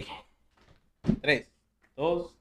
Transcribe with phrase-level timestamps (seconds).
[0.00, 1.18] Ok.
[1.20, 1.46] Tres,
[1.96, 2.34] dos.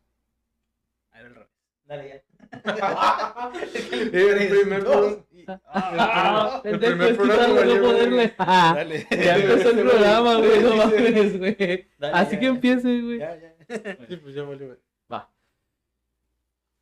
[1.12, 1.50] A ver, el revés.
[1.86, 2.22] Dale ya.
[3.94, 4.96] El primer dos.
[5.16, 8.34] pro- y- Ah, Ah, el primer programa no ponerle.
[8.38, 9.08] Ah, Dale.
[9.10, 11.88] Ya empezó el programa, güey, no mames, güey.
[11.98, 13.20] Dale, Así que empiece, güey.
[13.20, 13.56] Ya, ya.
[14.08, 14.78] Sí, pues ya valió.
[15.12, 15.30] Va.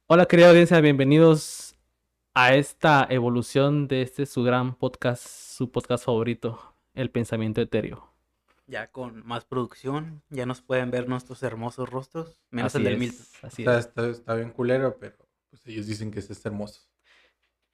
[0.08, 1.76] Hola, querida audiencia, bienvenidos
[2.34, 8.09] a esta evolución de este su gran podcast, su podcast favorito, El Pensamiento Etéreo.
[8.70, 13.00] Ya con más producción, ya nos pueden ver nuestros hermosos rostros, menos el del es,
[13.00, 13.25] Milton.
[13.42, 13.88] Así Está, es.
[13.88, 15.17] está, está bien culero, pero
[15.50, 16.81] pues ellos dicen que este es hermoso.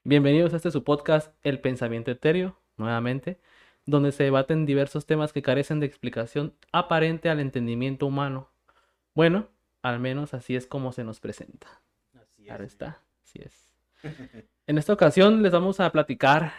[0.06, 3.42] Bienvenidos a este su podcast, El Pensamiento Etéreo, nuevamente,
[3.86, 8.50] donde se debaten diversos temas que carecen de explicación aparente al entendimiento humano.
[9.14, 9.50] Bueno,
[9.82, 11.68] al menos así es como se nos presenta.
[12.14, 12.46] Así es.
[12.48, 13.70] Claro está, así es.
[14.66, 16.54] En esta ocasión les vamos a platicar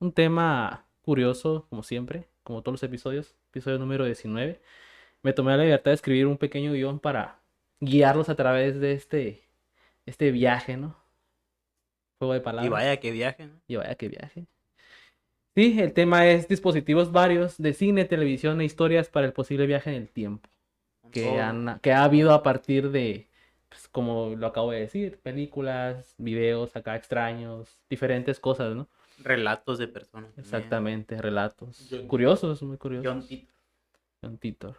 [0.00, 4.60] un tema curioso, como siempre, como todos los episodios, episodio número 19.
[5.22, 7.38] Me tomé la libertad de escribir un pequeño guion para
[7.78, 9.44] guiarlos a través de este,
[10.04, 10.96] este viaje, ¿no?
[12.18, 12.66] Juego de palabras.
[12.66, 13.60] Y vaya que viaje, ¿no?
[13.68, 14.46] Y vaya que viaje.
[15.54, 19.90] Sí, el tema es dispositivos varios de cine, televisión e historias para el posible viaje
[19.90, 20.48] en el tiempo
[21.12, 23.28] que, han, que ha habido a partir de,
[23.68, 28.88] pues, como lo acabo de decir, películas, videos acá extraños, diferentes cosas, ¿no?
[29.22, 30.30] Relatos de personas.
[30.30, 30.44] también.
[30.44, 31.86] Exactamente, relatos.
[31.90, 33.06] John- Curiosos, muy curiosos.
[33.12, 33.54] John Titor.
[34.22, 34.76] John Titor.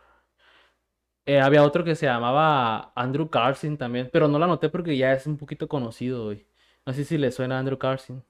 [1.25, 5.13] Eh, había otro que se llamaba Andrew Carson también, pero no lo anoté porque ya
[5.13, 6.45] es un poquito conocido, güey.
[6.85, 8.23] No sé si le suena a Andrew Carson.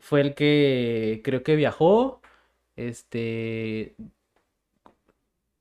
[0.00, 2.20] Fue el que creo que viajó,
[2.76, 3.96] este,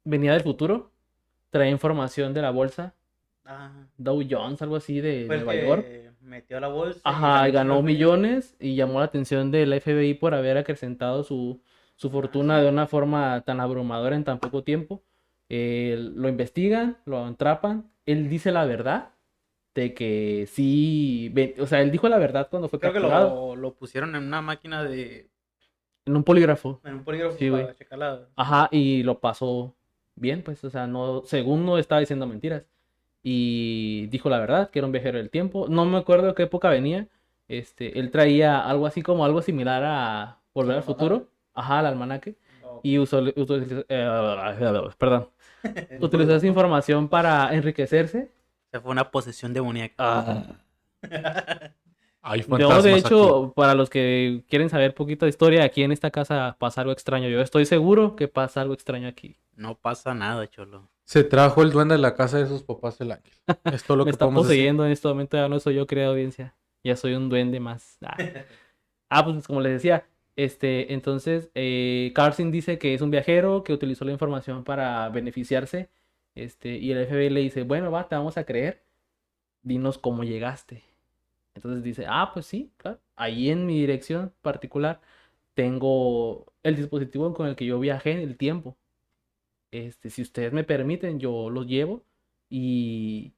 [0.03, 0.91] venía del futuro,
[1.49, 2.93] traía información de la bolsa,
[3.47, 5.85] Ah, Dow Jones, algo así de el Nueva que York.
[6.25, 7.01] Metió la bolsa.
[7.03, 8.55] Ajá, y ganó millones.
[8.59, 11.61] y llamó la atención del FBI por haber acrecentado su,
[11.95, 15.03] su fortuna de una forma tan abrumadora en tan poco tiempo.
[15.49, 19.09] Eh, lo investigan, lo atrapan, él dice la verdad
[19.75, 23.61] de que sí, o sea, él dijo la verdad cuando fue Creo que capturado lo,
[23.61, 25.29] lo pusieron en una máquina de.
[26.05, 26.81] en un polígrafo.
[26.83, 28.27] En un polígrafo Sí, para.
[28.35, 29.75] Ajá, y lo pasó
[30.15, 32.65] bien, pues, o sea, no, según no estaba diciendo mentiras.
[33.27, 35.65] Y dijo la verdad, que era un viajero del tiempo.
[35.67, 37.07] No me acuerdo de qué época venía.
[37.47, 40.83] Este, él traía algo así como algo similar a Volver al.
[40.83, 41.27] Futuro.
[41.55, 42.35] Ajá, al almanaque.
[42.63, 45.29] Oh, Y usó, utilizó, eh, perdón,
[46.01, 48.29] utilizó esa información para enriquecerse.
[48.71, 49.95] Se fue una posesión demoníaca.
[49.97, 50.43] Ah.
[52.21, 52.99] Hay Yo, de aquí.
[52.99, 56.93] hecho, para los que quieren saber poquito de historia, aquí en esta casa pasa algo
[56.93, 57.27] extraño.
[57.27, 59.37] Yo estoy seguro que pasa algo extraño aquí.
[59.55, 60.89] No pasa nada, cholo.
[61.05, 63.33] Se trajo el duende de la casa de sus papás el ángel.
[63.71, 64.35] Es todo lo Me que está decir.
[64.41, 66.55] poseyendo en este momento, ya no soy yo, querida audiencia.
[66.83, 67.97] Ya soy un duende más.
[68.01, 68.17] Ah,
[69.09, 73.71] Ah, pues como les decía, este, entonces, eh, Carson dice que es un viajero que
[73.73, 75.89] utilizó la información para beneficiarse.
[76.33, 78.83] Este, y el FBI le dice, bueno, va, te vamos a creer.
[79.63, 80.83] Dinos cómo llegaste.
[81.55, 82.99] Entonces dice, ah, pues sí, claro.
[83.15, 85.01] Ahí en mi dirección particular
[85.53, 88.77] tengo el dispositivo con el que yo viajé en el tiempo.
[89.79, 92.03] Este, si ustedes me permiten, yo los llevo
[92.49, 93.33] y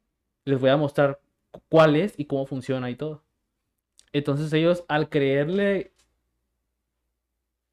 [0.46, 1.20] les voy a mostrar
[1.52, 3.24] cu- cuál es y cómo funciona y todo.
[4.14, 5.94] Entonces ellos al creerle,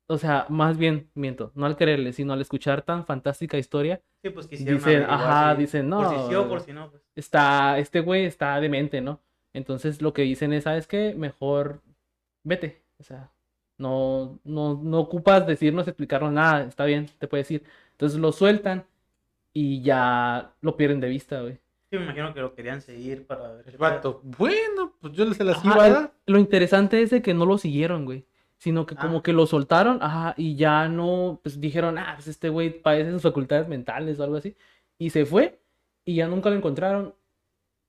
[0.06, 4.30] o sea, más bien, miento, no al creerle, sino al escuchar tan fantástica historia, Sí,
[4.30, 6.90] pues dicen, ajá, dicen, no, Por si sí o por si no.
[6.90, 7.02] Pues.
[7.14, 9.20] está, este güey está demente, ¿no?
[9.52, 11.14] Entonces lo que dicen es, ¿sabes qué?
[11.14, 11.82] Mejor
[12.42, 12.82] vete.
[12.98, 13.30] O sea,
[13.78, 17.64] no, no, no ocupas decirnos, explicarnos nada, está bien, te puedes ir.
[17.94, 18.86] Entonces lo sueltan
[19.52, 21.54] y ya lo pierden de vista, güey.
[21.90, 23.68] Sí, me imagino que lo querían seguir para ver.
[23.68, 26.12] El vato, bueno, pues yo se las Ajá, iba a dar.
[26.26, 28.26] Lo interesante es de que no lo siguieron, güey.
[28.58, 29.22] Sino que como Ah.
[29.22, 33.22] que lo soltaron, ajá, y ya no, pues dijeron, ah, pues este güey padece sus
[33.22, 34.56] facultades mentales o algo así.
[34.98, 35.60] Y se fue,
[36.04, 37.14] y ya nunca lo encontraron.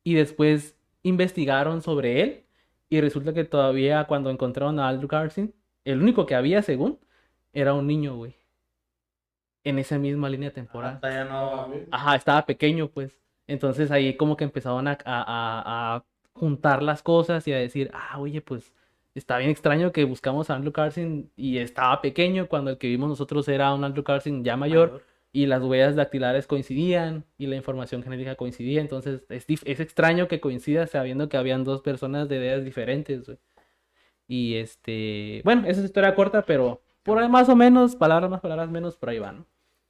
[0.03, 2.43] Y después investigaron sobre él,
[2.89, 5.53] y resulta que todavía cuando encontraron a Andrew Carson,
[5.85, 6.99] el único que había, según,
[7.53, 8.35] era un niño, güey.
[9.65, 10.99] En esa misma línea temporal.
[11.03, 11.69] Ya no.
[11.91, 13.19] Ajá, estaba pequeño, pues.
[13.47, 18.19] Entonces ahí como que empezaron a, a- a- juntar las cosas y a decir, ah,
[18.19, 18.73] oye, pues
[19.13, 23.09] está bien extraño que buscamos a Andrew Carson y estaba pequeño cuando el que vimos
[23.09, 25.01] nosotros era un Andrew Carson ya mayor
[25.31, 28.81] y las huellas dactilares coincidían y la información genética coincidía.
[28.81, 33.31] Entonces es, es extraño que coincida sabiendo que habían dos personas de ideas diferentes.
[34.27, 38.41] Y este, bueno, esa es historia corta, pero por ahí más o menos, palabras más,
[38.41, 39.45] palabras menos, por ahí va, ¿no?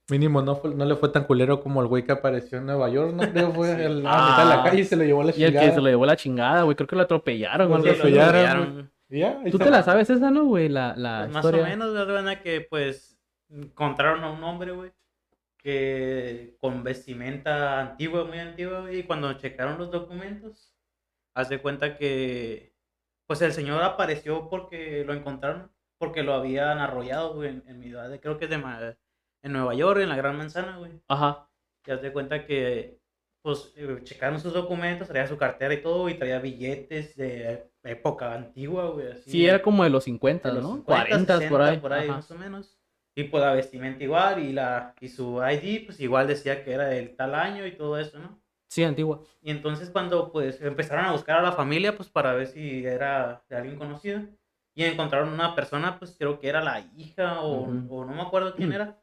[0.09, 2.89] Mínimo no, fue- no le fue tan culero como el güey que apareció en Nueva
[2.89, 3.23] York, ¿no?
[3.31, 4.29] Creo fue a la Ah.
[4.29, 5.73] mitad de la calle y se lo llevó a la Y el que chingada.
[5.75, 8.91] se lo llevó la chingada, güey, creo que lo atropellaron o Lo atropellaron.
[9.09, 10.69] Y ¿Tú te la sabes esa, no, güey?
[10.69, 11.63] La, la Pues más historia.
[11.63, 13.17] o menos, de verdad que pues
[13.49, 14.91] encontraron a un hombre, güey,
[15.57, 20.71] que con vestimenta antigua, muy antigua, y cuando checaron los documentos,
[21.33, 22.73] hace cuenta que
[23.27, 27.89] pues el señor apareció porque lo encontraron, porque lo habían arrollado, güey, en, en mi
[27.89, 28.59] de- creo que es de
[29.45, 30.91] en Nueva York, en la Gran Manzana, güey.
[31.07, 31.47] Ajá.
[31.85, 32.99] Y haz de cuenta que,
[33.43, 38.33] pues, eh, checaron sus documentos, traía su cartera y todo, y traía billetes de época
[38.33, 39.29] antigua, güey, así.
[39.29, 40.69] Sí, era como de los 50, de los ¿no?
[40.77, 41.77] 50, 40 por 60, ahí.
[41.77, 42.15] por ahí Ajá.
[42.17, 42.79] más o menos.
[43.13, 46.85] Y pues la vestimenta igual, y, la, y su ID, pues igual decía que era
[46.87, 48.41] del tal año y todo eso, ¿no?
[48.67, 49.21] Sí, antigua.
[49.43, 53.43] Y entonces cuando pues empezaron a buscar a la familia, pues para ver si era
[53.47, 54.21] de alguien conocido,
[54.73, 57.85] y encontraron una persona, pues creo que era la hija o, Ujú.
[58.01, 58.97] o no me acuerdo quién era.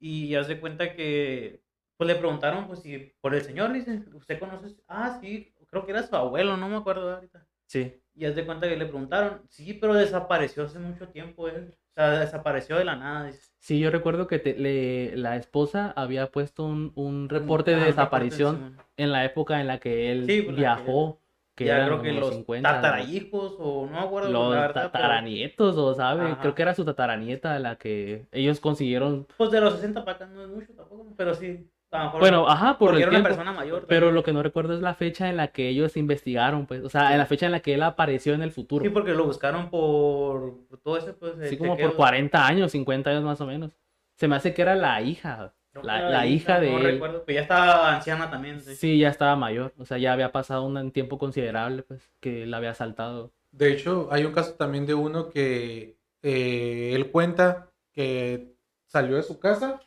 [0.00, 1.60] Y ya se cuenta que
[1.96, 4.76] pues le preguntaron pues si por el señor, le dicen, ¿usted conoce?
[4.86, 7.44] Ah, sí, creo que era su abuelo, no me acuerdo ahorita.
[7.66, 7.92] Sí.
[8.14, 11.74] Y haz de cuenta que le preguntaron, sí, pero desapareció hace mucho tiempo él.
[11.90, 13.26] O sea, desapareció de la nada.
[13.26, 13.40] dice.
[13.58, 17.80] Sí, yo recuerdo que te- le- la esposa había puesto un, un reporte Ah, de
[17.80, 21.20] reporte, desaparición en la época en la que él Sí, pues, viajó,
[21.58, 22.74] que ya eran creo que los 50, ¿no?
[22.76, 26.40] tatarahijos o no me acuerdo Los la verdad, pero, tataranietos, o sabe, Ajá.
[26.40, 29.26] creo que era su tataranieta la que ellos consiguieron.
[29.36, 31.68] pues de los 60 para acá no es mucho tampoco, pero sí.
[31.90, 33.28] A lo mejor Bueno, ajá, por porque el era una tiempo.
[33.28, 33.86] persona mayor.
[33.88, 34.14] Pero también.
[34.16, 37.12] lo que no recuerdo es la fecha en la que ellos investigaron, pues, o sea,
[37.12, 38.84] en la fecha en la que él apareció en el futuro.
[38.84, 41.32] Sí, porque lo buscaron por, por todo eso, pues.
[41.40, 41.88] Así el como chequeo.
[41.88, 43.74] por 40 años, 50 años más o menos.
[44.16, 45.54] Se me hace que era la hija.
[45.82, 46.84] La, la hija de no él.
[46.84, 48.60] recuerdo, pero ya estaba anciana también.
[48.60, 48.74] Sí.
[48.76, 49.74] Sí, ya estaba mayor.
[49.78, 53.32] O sea, ya había pasado un tiempo considerable, pues, que la había saltado.
[53.50, 58.54] De hecho, hay un caso también de uno que eh, él cuenta que
[58.86, 59.80] salió de su casa,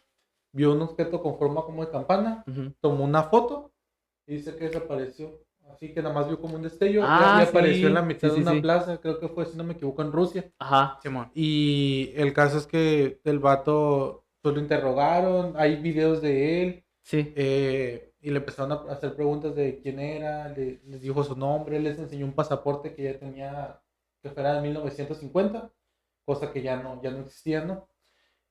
[0.51, 2.73] vio un objeto con forma como de campana, Ujú.
[2.81, 3.71] tomó una foto
[4.27, 5.39] y dice que desapareció.
[5.71, 8.27] Así que nada más vio como un destello Ah, y apareció en la sí, mitad
[8.27, 8.61] sí, de sí, una sí.
[8.61, 10.51] plaza, creo que fue, si no me equivoco, en Rusia.
[10.59, 10.99] Ajá.
[11.01, 11.31] Simón.
[11.33, 17.33] Y el caso es que el vato, pues lo interrogaron, hay videos de él, Sí.
[17.35, 21.79] eh, y le empezaron a hacer preguntas de quién era, le- les dijo su nombre,
[21.79, 23.81] les enseñó un pasaporte que ya tenía,
[24.21, 25.71] que fuera de 1950,
[26.25, 27.87] cosa que ya no, ya no existía, ¿no?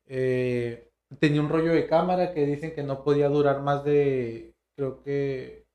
[0.07, 5.03] Eh, tenía un rollo de cámara que dicen que no podía durar más de, creo
[5.03, 5.67] que,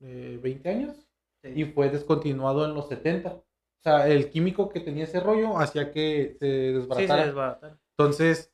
[0.00, 1.08] eh, 20 años,
[1.42, 1.52] Sí.
[1.54, 3.34] y fue descontinuado en los 70.
[3.34, 7.78] O sea, el químico que tenía ese rollo hacía que se Sí, se desbaratara.
[7.96, 8.52] Entonces,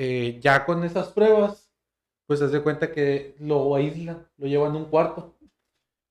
[0.00, 1.70] eh, ya con esas pruebas,
[2.26, 5.36] pues haz de cuenta que lo aíslan, lo llevan a un cuarto.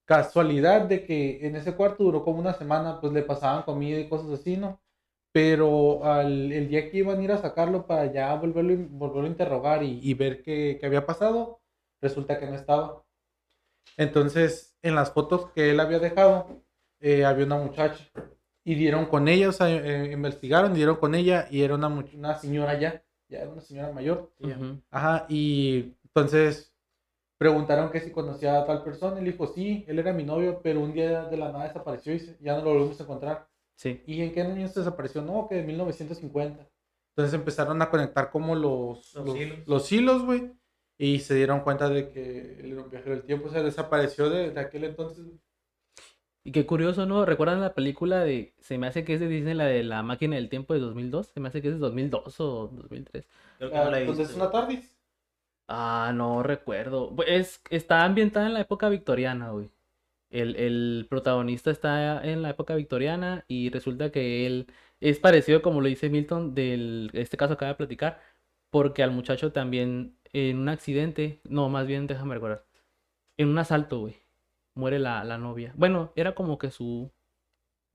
[0.06, 4.10] Casualidad de que en ese cuarto duró como una semana, pues le pasaban comida y
[4.10, 4.82] cosas así, ¿no?
[5.32, 9.32] Pero al, el día que iban a ir a sacarlo para ya volverlo, volverlo a
[9.32, 11.62] interrogar y, y ver qué, qué había pasado,
[12.02, 13.04] resulta que no estaba.
[13.98, 16.64] Entonces, en las fotos que él había dejado,
[17.00, 18.06] eh, había una muchacha
[18.64, 22.36] y dieron con ella, o sea, eh, investigaron, dieron con ella y era una, una
[22.36, 24.32] señora ya, ya era una señora mayor.
[24.42, 24.82] Sí, Ujú.
[24.92, 26.74] Ajá, y entonces
[27.38, 30.82] preguntaron que si conocía a tal persona, él dijo, sí, él era mi novio, pero
[30.82, 33.48] un día de la nada desapareció y se- ya no lo volvimos a encontrar.
[33.76, 34.04] Sí.
[34.06, 35.22] ¿Y en qué año se desapareció?
[35.22, 36.68] No, que de 1950.
[37.16, 39.58] Entonces empezaron a conectar como los, Los los, hilos.
[39.68, 40.52] los hilos, güey,
[40.98, 44.30] y se dieron cuenta de que él era un viajero del tiempo, o sea, desapareció
[44.30, 45.26] de, de aquel entonces.
[46.50, 47.26] Y qué curioso, ¿no?
[47.26, 50.36] ¿Recuerdan la película de, se me hace que es de Disney, la de la máquina
[50.36, 51.28] del tiempo de 2002?
[51.28, 53.28] Se me hace que es de 2002 o 2003.
[53.60, 54.98] Creo que no la Ah, Entonces es una TARDIS.
[55.68, 57.16] Ah, no recuerdo.
[57.16, 59.70] Pues, Es, está ambientada en la época victoriana, güey.
[60.32, 64.68] El, el protagonista está en la época victoriana y resulta que él
[65.02, 68.22] es parecido, como lo dice Milton, del este caso acaba de platicar,
[68.72, 72.66] porque al muchacho también en un accidente, no, más bien déjame recordar,
[73.38, 74.18] en un asalto, güey,
[74.76, 75.74] muere la, la novia.
[75.76, 77.12] Bueno, era como que su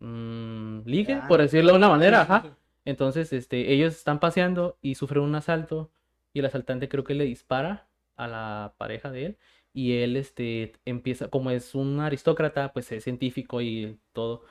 [0.00, 2.56] mm, ligue, por decirlo de una manera, ajá.
[2.84, 5.90] Entonces, este, ellos están paseando y sufren un asalto
[6.32, 9.38] y el asaltante creo que le dispara a la pareja de él
[9.72, 14.44] y él, este, empieza, como es un aristócrata, pues es científico y todo,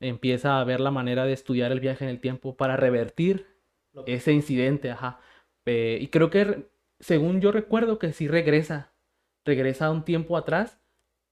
[0.00, 3.46] empieza a ver la manera de estudiar el viaje en el tiempo para revertir
[4.06, 5.20] ese incidente, ajá.
[5.66, 8.92] Eh, y creo que, según yo recuerdo, que sí regresa,
[9.44, 10.80] regresa un tiempo atrás,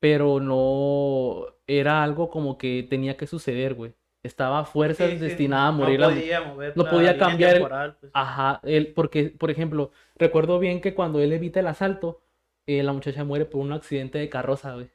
[0.02, 3.94] pero no era algo como que tenía que suceder, güey.
[4.24, 7.16] Estaba a fuerzas Sí, sí, destinada a no morir la mu- podía mover no podía
[7.18, 8.12] cambiar temporal, pues.
[8.14, 12.20] Ajá, él, porque, por ejemplo, recuerdo bien que cuando él evita el asalto,
[12.66, 14.90] eh, la muchacha muere por un accidente de carroza, güey.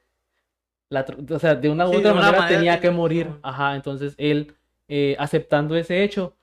[0.90, 3.26] La o sea, de una u Sí, otra una manera manera tenía que morir.
[3.42, 4.54] Ajá, entonces él,
[4.88, 6.34] eh, aceptando ese hecho,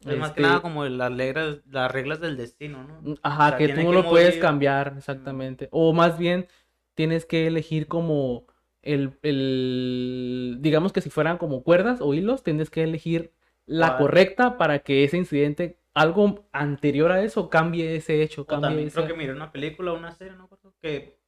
[0.00, 3.14] Es más que este, nada como las reglas, las reglas del destino, ¿no?
[3.22, 5.68] Ajá, O sea, que tú no lo puedes cambiar, exactamente.
[5.72, 6.46] O más bien,
[6.94, 8.46] tienes que elegir como
[8.82, 13.32] el, el, digamos que si fueran como cuerdas o hilos, tienes que elegir
[13.66, 18.68] la correcta para que ese incidente algo anterior a eso cambie ese hecho, O cambie
[18.68, 21.18] también creo esa- que miré una película una serie, no recuerdo, que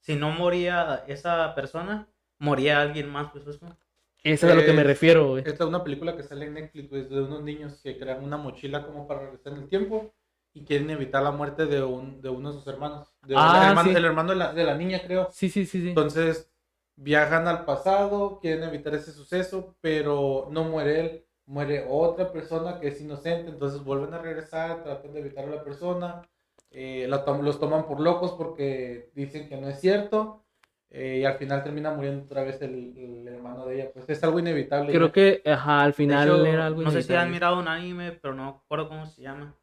[0.00, 2.08] si no moría esa persona,
[2.38, 3.76] moría alguien más, pues es como...
[4.24, 5.44] Eso es a lo que me refiero, güey.
[5.46, 8.36] Esta es una película que sale en Netflix, güey, de unos niños que crean una
[8.36, 10.12] mochila como para regresar en el tiempo
[10.60, 13.08] y quieren evitar la muerte de, un, de uno de sus hermanos.
[13.22, 13.96] De- Ah, el, hermano, sí.
[13.96, 15.28] el hermano de la, de la niña, creo.
[15.32, 15.88] Sí, sí, sí, sí.
[15.88, 16.50] Entonces
[16.96, 22.88] viajan al pasado, quieren evitar ese suceso, pero no muere él, muere otra persona que
[22.88, 26.22] es inocente, entonces vuelven a regresar, tratan de evitar a la persona,
[26.70, 30.44] eh, la tom- los toman por locos porque dicen que no es cierto.
[30.90, 33.90] eh, y al final termina muriendo otra vez el, el hermano de ella.
[33.92, 34.92] Pues es algo inevitable.
[34.92, 35.12] Creo ya.
[35.12, 37.30] que, ajá, al final hecho, era algo no sé si han inevitable.
[37.30, 39.54] mirado un anime, pero no recuerdo cómo se llama.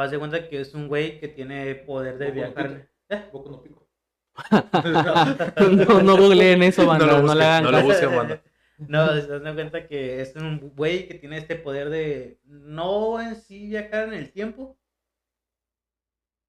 [0.00, 2.88] Vas de cuenta que es un güey que tiene poder de Boku no viajar.
[3.10, 3.28] ¿Eh?
[3.30, 3.86] Boku no pico.
[5.60, 8.42] no, no googleen eso, banda, No no, lo busquen, le hagan no lo busquen, banda.
[8.78, 13.36] No, se dan cuenta que es un güey que tiene este poder de no en
[13.36, 14.78] sí viajar en el tiempo.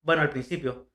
[0.01, 0.89] Bueno, al principio.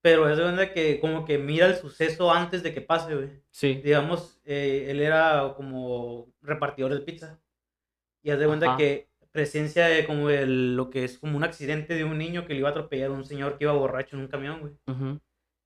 [0.00, 3.42] Pero es de cuenta que como que mira el suceso antes de que pase, güey.
[3.50, 7.38] Sí, Digamos, eh, él era como repartidor de pizza.
[8.22, 8.78] Y haz de cuenta Ajá.
[8.78, 9.07] que
[9.38, 12.58] presencia de como el, lo que es como un accidente de un niño que le
[12.58, 14.72] iba a atropellar a un señor que iba borracho en un camión, güey.
[14.88, 15.20] ujú,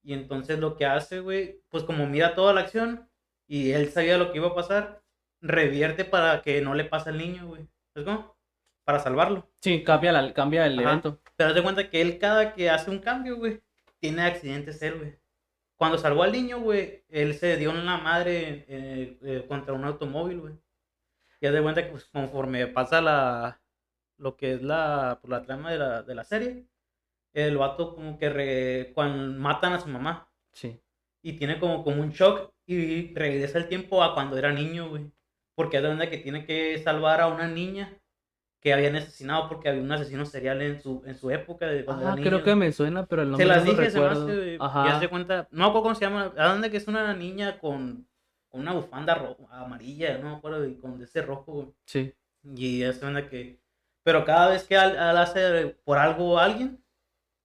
[0.05, 3.09] Y entonces lo que hace, güey, pues como mira toda la acción
[3.49, 5.03] y él sabía lo que iba a pasar,
[5.41, 7.67] revierte para que no le pase al niño, güey.
[7.95, 8.37] ¿Es cómo?
[8.85, 9.49] Para salvarlo.
[9.63, 10.91] sí, cambia, la, cambia el Ajá.
[10.91, 11.19] evento.
[11.37, 13.63] Pero haz de cuenta que él cada que hace un cambio, güey,
[14.01, 15.17] tiene accidentes él, güey.
[15.79, 19.85] Cuando salvó al niño, güey, él se dio en la madre eh, eh, contra un
[19.85, 20.55] automóvil, güey.
[21.41, 23.62] Y haz de cuenta que pues, conforme pasa la
[24.23, 26.65] lo que es la, pues, la trama de la, de la serie,
[27.35, 30.79] el vato como que re- cuando matan a su mamá Sí.
[31.23, 35.11] y tiene como, como un shock y regresa el tiempo a cuando era niño, güey.
[35.55, 37.99] Porque es de donde que tiene que salvar a una niña
[38.61, 42.05] que habían asesinado porque había un asesino serial en su, en su época de cuando
[42.07, 42.45] Ah, era creo niño.
[42.45, 44.33] que me suena, pero el nombre Se las no dije, se me recuerdo.
[44.33, 44.85] hace, Ajá.
[44.95, 47.59] haz de cuenta, no me acuerdo cómo se llama, ¿a dónde que es una niña
[47.59, 48.07] con,
[48.49, 51.69] con una bufanda amarilla, no me acuerdo, y con ese rojo, güey.
[51.87, 52.15] Sí.
[52.57, 53.59] Y es cuenta que,
[54.03, 56.83] pero cada vez que él, hace por algo a alguien,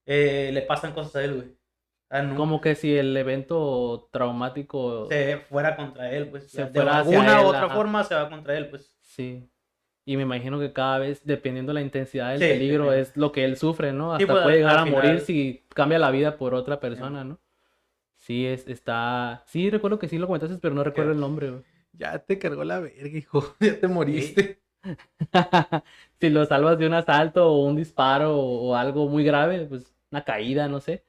[0.05, 1.47] eh, le pasan cosas a él, güey.
[1.49, 5.07] O sea, no- Como que si el evento traumático.
[5.09, 6.49] se fuera contra él, pues.
[6.49, 7.75] Se de alguna u otra ajá.
[7.75, 8.97] forma se va contra él, pues.
[9.01, 9.49] Sí.
[10.05, 13.33] Y me imagino que cada vez, dependiendo de la intensidad del Sí, peligro, es lo
[13.33, 14.15] que él sufre, ¿no?
[14.15, 17.39] Sí, Hasta pues, puede llegar a morir si cambia la vida por otra persona, ¿no?
[18.15, 19.43] Sí, es, está...
[19.47, 21.63] Sí, recuerdo que sí lo comentaste, pero no recuerdo el nombre, güey.
[21.91, 23.55] Ya te cargó la verga, hijo.
[23.59, 24.61] Ya te moriste.
[26.19, 29.93] si lo salvas de un asalto o un disparo o, o algo muy grave, pues
[30.11, 31.03] una caída, no sé.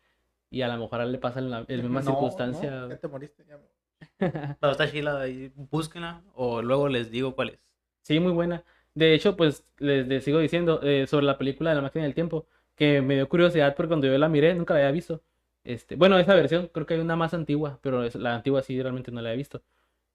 [0.50, 2.70] Y a lo mejor a él le pasa en la, en la misma No, circunstancia.
[2.70, 3.44] no, ya te moriste.
[3.46, 3.58] ya.
[4.60, 7.58] Pero está chila ahí, búsquenla o luego les digo cuál es.
[8.02, 8.64] Sí, muy buena.
[8.94, 12.14] De hecho, pues les, les sigo diciendo eh, sobre la película de la máquina del
[12.14, 15.22] tiempo, que me dio curiosidad porque cuando yo la miré nunca la había visto.
[15.64, 18.80] Este, bueno, esa versión, creo que hay una más antigua, pero es- la antigua sí
[18.80, 19.62] realmente no la había visto.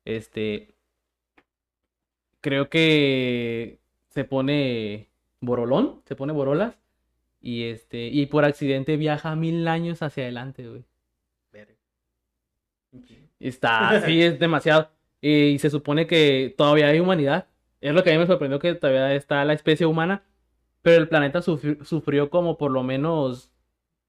[0.06, 0.76] Este,
[2.44, 5.10] creo que se pone
[5.42, 6.78] borolón, se pone borolas
[7.42, 10.86] y este, y por accidente viaja mil años hacia adelante, güey.
[13.40, 14.90] Está, sí, es demasiado.
[15.22, 17.48] Eh, y se supone que todavía hay humanidad.
[17.82, 20.24] Es lo que a mí me sorprendió que todavía está la especie humana.
[20.82, 23.52] Pero el planeta sufri- sufrió como por lo menos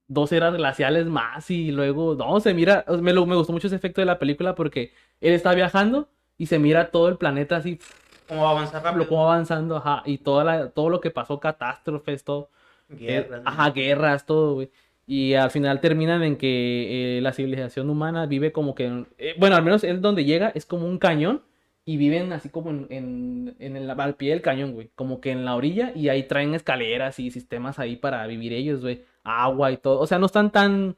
[0.08, 1.50] dos eras glaciales más.
[1.50, 2.84] Y luego, no, se mira.
[3.00, 6.46] Me, lo- me gustó mucho ese efecto de la película porque él está viajando y
[6.46, 7.78] se mira todo el planeta así,
[8.28, 9.08] ¿Cómo va a avanzar rápido?
[9.08, 10.02] va avanzando, ajá.
[10.06, 12.50] Y toda la, todo lo que pasó, catástrofes, todo.
[12.88, 14.70] Guerras, Eh, ajá, guerras, todo, güey.
[15.06, 19.56] Y al final terminan en que eh, la civilización humana vive como que, eh, bueno,
[19.56, 21.42] al menos él donde llega es como un cañón
[21.84, 24.90] y viven así como en, en, en el, al pie del cañón, güey.
[24.94, 28.80] Como que en la orilla y ahí traen escaleras y sistemas ahí para vivir ellos,
[28.80, 29.04] güey.
[29.22, 30.00] Agua y todo.
[30.00, 30.96] O sea, no están tan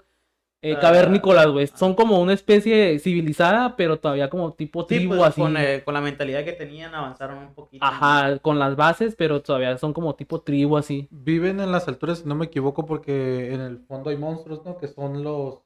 [0.63, 0.81] eh, Ah.
[0.81, 1.67] cavernícolas, güey.
[1.69, 5.41] Son como una especie civilizada, pero todavía como tipo Sí, tribu pues, así.
[5.41, 7.85] con, eh, con la mentalidad que tenían avanzaron un poquito.
[7.85, 11.09] Ajá, con las bases, pero todavía son como tipo tribu así.
[11.11, 14.79] Viven en las alturas, si no me equivoco, porque en el fondo hay monstruos, ¿no?
[14.79, 15.59] Que son los,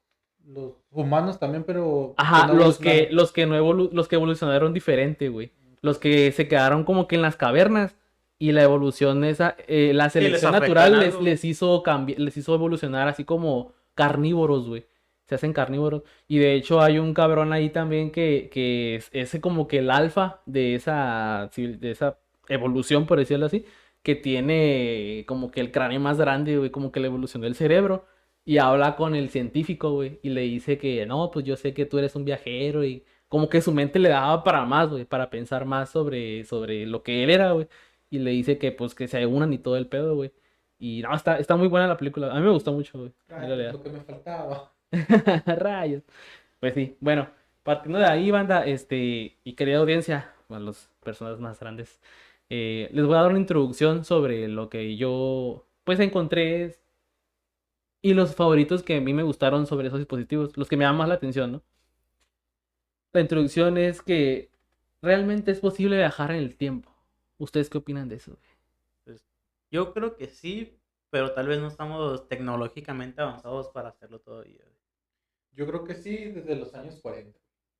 [0.45, 2.13] los humanos también, pero...
[2.17, 3.15] Ajá, no los que, evolucionaron.
[3.15, 5.51] los que no evolu- los que evolucionaron diferente, güey.
[5.81, 7.95] Los que se quedaron como que en las cavernas
[8.37, 11.83] y la evolución esa, eh, la selección natural les, les hizo
[12.17, 14.85] les hizo evolucionar así como carnívoros, güey.
[15.27, 16.03] Se hacen carnívoros.
[16.27, 19.91] Y de hecho hay un cabrón ahí también que, que es ese como que el
[19.91, 22.19] alfa de esa, de esa
[22.49, 23.65] evolución, por decirlo así,
[24.03, 28.05] que tiene como que el cráneo más grande, güey, como que la evolución del cerebro.
[28.43, 31.85] Y habla con el científico, güey, y le dice que no, pues yo sé que
[31.85, 35.29] tú eres un viajero y como que su mente le daba para más, güey, para
[35.29, 37.67] pensar más sobre, sobre lo que él era, güey.
[38.09, 40.33] Y le dice que pues que se unan y todo el pedo, güey.
[40.81, 42.31] Y no, está, está muy buena la película.
[42.31, 43.13] A mí me gustó mucho, güey.
[43.29, 44.73] lo que me faltaba.
[45.45, 46.01] Rayos.
[46.59, 47.29] Pues sí, bueno,
[47.61, 52.01] partiendo de ahí, banda, este, y querida audiencia, a las personas más grandes,
[52.49, 56.75] eh, les voy a dar una introducción sobre lo que yo, pues, encontré
[58.01, 60.97] y los favoritos que a mí me gustaron sobre esos dispositivos, los que me llaman
[60.97, 61.61] más la atención, ¿no?
[63.13, 64.49] La introducción es que
[65.03, 66.91] realmente es posible viajar en el tiempo.
[67.37, 68.31] ¿Ustedes qué opinan de eso?
[68.31, 68.50] güey?
[69.71, 70.77] Yo creo que sí,
[71.09, 74.63] pero tal vez no estamos tecnológicamente avanzados para hacerlo todavía.
[75.53, 77.37] Yo creo que sí, desde los años 40.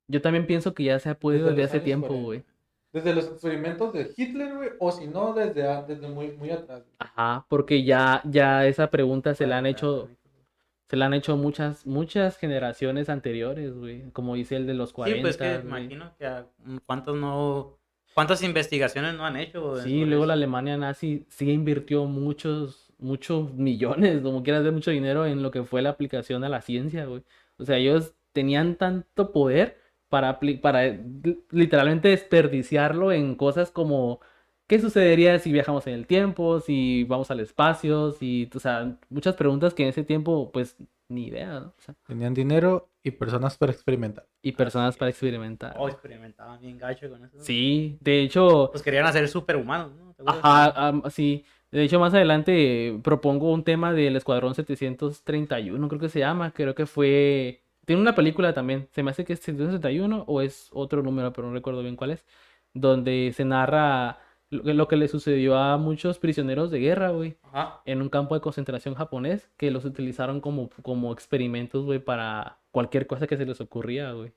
[0.08, 2.24] Yo también pienso que ya se ha podido Desde hace tiempo, 40.
[2.26, 2.44] güey.
[2.92, 6.82] Desde los experimentos de Hitler, güey, o si no, desde, a- desde muy, muy atrás.
[6.98, 10.10] Ajá, porque ya, ya esa pregunta se la han hecho,
[10.88, 14.10] se la han hecho muchas, muchas generaciones anteriores, güey.
[14.10, 15.16] Como dice el de los 40.
[15.16, 15.66] Sí, pues que güey.
[15.84, 16.46] imagino que a-
[16.84, 17.78] cuántos no,
[18.14, 19.76] cuántas investigaciones no han hecho.
[19.76, 20.34] Sí, luego la?
[20.34, 25.64] Alemania nazi sí invirtió muchos, muchos millones, como quieras ver, mucho dinero en lo que
[25.64, 27.22] fue la aplicación a la ciencia, güey.
[27.58, 29.78] O sea, ellos tenían tanto poder
[30.08, 34.20] para, para eh, li- literalmente desperdiciarlo en cosas como
[34.66, 36.60] ¿qué sucedería si viajamos en el tiempo?
[36.60, 40.76] Si vamos al espacio, si, o sea, muchas preguntas que en ese tiempo, pues,
[41.08, 41.66] ni idea, ¿no?
[41.78, 44.26] O sea, Tenían dinero y personas para experimentar.
[44.42, 45.74] y personas para experimentar.
[45.78, 47.36] Oh, experimentaban bien gacho con eso.
[47.40, 50.14] Sí, de hecho, Pues querían hacer superhumanos, ¿no?
[50.26, 51.44] Ajá, sí.
[51.70, 56.52] De hecho, más adelante propongo un tema del Escuadrón 731, creo que se llama.
[56.52, 57.62] Creo que fue.
[57.86, 58.88] Tiene una película también.
[58.92, 62.12] Se me hace que es 731 o es otro número, pero no recuerdo bien cuál
[62.12, 62.24] es.
[62.74, 64.18] Donde se narra
[64.50, 67.36] lo que, lo que le sucedió a muchos prisioneros de guerra, güey.
[67.42, 67.80] Ajá.
[67.86, 73.06] En un campo de concentración japonés que los utilizaron como, como experimentos, güey, para cualquier
[73.06, 74.32] cosa que se les ocurría, güey.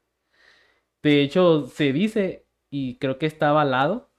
[1.02, 4.10] De hecho, se dice, y creo que está avalado,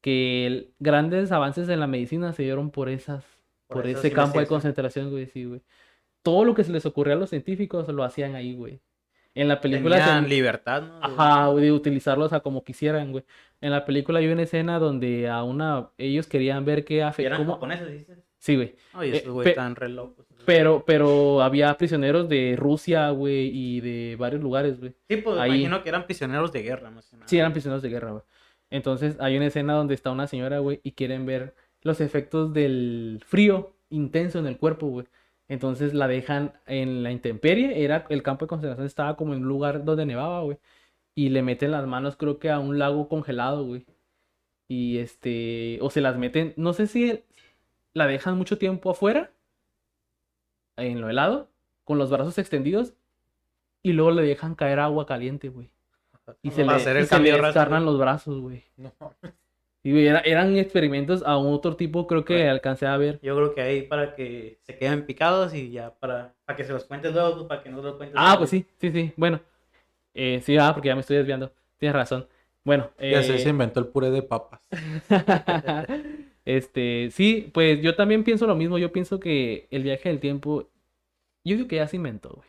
[0.00, 3.24] que el- grandes avances en la medicina se dieron por esas,
[3.68, 5.62] Por ese campo de concentración, güey, sí, güey.
[6.22, 8.80] Todo lo que se les ocurría a los científicos lo hacían ahí, güey.
[9.34, 10.98] En la película se- Tenían libertad, ¿no?
[11.02, 13.24] Ajá, güey, de utilizarlos a como quisieran, güey.
[13.60, 17.34] En la película hay una escena donde a una ellos querían ver qué Y afectó.
[17.34, 18.18] eran japoneses, dices.
[18.40, 18.74] Sí, güey.
[18.94, 20.26] Oye, Eh, esos güey pe- están re locos.
[20.46, 24.94] Pero, pero había prisioneros de Rusia, güey, y de varios lugares, güey.
[25.08, 27.28] Sí, pues ahí- imagino que eran prisioneros de guerra, más que nada.
[27.28, 28.22] Sí, eran prisioneros de guerra, güey.
[28.70, 33.22] Entonces hay una escena donde está una señora, güey, y quieren ver los efectos del
[33.26, 35.06] frío intenso en el cuerpo, güey.
[35.48, 39.48] Entonces la dejan en la intemperie, era el campo de concentración estaba como en un
[39.48, 40.56] lugar donde nevaba, güey.
[41.14, 43.84] Y le meten las manos, creo que a un lago congelado, güey.
[44.68, 47.24] Y este, o se las meten, no sé si
[47.94, 49.30] la dejan mucho tiempo afuera,
[50.76, 51.48] en lo helado,
[51.84, 52.94] con los brazos extendidos,
[53.82, 55.70] y luego le dejan caer agua caliente, güey.
[56.42, 58.64] Y se le, hacer y el se le descarnan los brazos, güey.
[58.76, 58.92] No,
[59.82, 62.48] Y güey, era- eran experimentos a un otro tipo, creo que Right.
[62.50, 63.18] alcancé a ver.
[63.22, 66.72] Yo creo que ahí para que se queden picados y ya para, para que se
[66.72, 68.14] los cuentes luego, pues, para que no los cuentes.
[68.18, 68.38] Ah, luego.
[68.40, 69.12] pues sí, sí, sí.
[69.16, 69.40] Bueno.
[70.14, 71.50] Eh, sí, ah, porque ya me estoy desviando.
[71.78, 72.28] Tienes razón.
[72.62, 72.90] Bueno.
[73.00, 74.60] ya sé, eh, se inventó el puré de papas.
[76.56, 78.78] este, sí, pues yo también pienso lo mismo.
[78.78, 80.68] Yo pienso que el viaje del tiempo,
[81.44, 82.48] yo digo que ya se inventó, güey.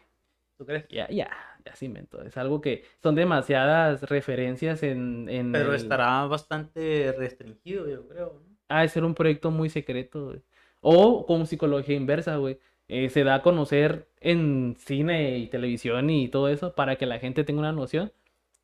[0.58, 0.88] ¿Tú crees?
[0.90, 1.30] Ya, ya,
[1.66, 2.22] ya se inventó.
[2.24, 8.42] Es algo que son demasiadas referencias en, en Pero el- estará bastante restringido, yo creo.
[8.46, 8.52] ¿no?
[8.70, 10.42] ha de ser un proyecto muy secreto, güey.
[10.82, 12.58] O con psicología inversa, güey.
[12.88, 17.20] Eh, se da a conocer en cine y televisión y todo eso para que la
[17.20, 18.12] gente tenga una noción,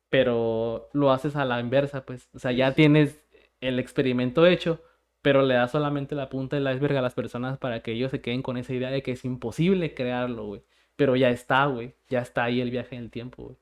[0.08, 2.28] pero lo haces a la inversa, pues.
[2.34, 3.20] O sea, ya tienes
[3.60, 4.82] el experimento hecho,
[5.28, 8.22] pero le das solamente la punta del iceberg a las personas para que ellos se
[8.22, 10.62] queden con esa idea de que es imposible crearlo, güey.
[10.96, 11.94] Pero ya está, güey.
[12.08, 13.56] Ya está ahí el viaje en el tiempo, güey.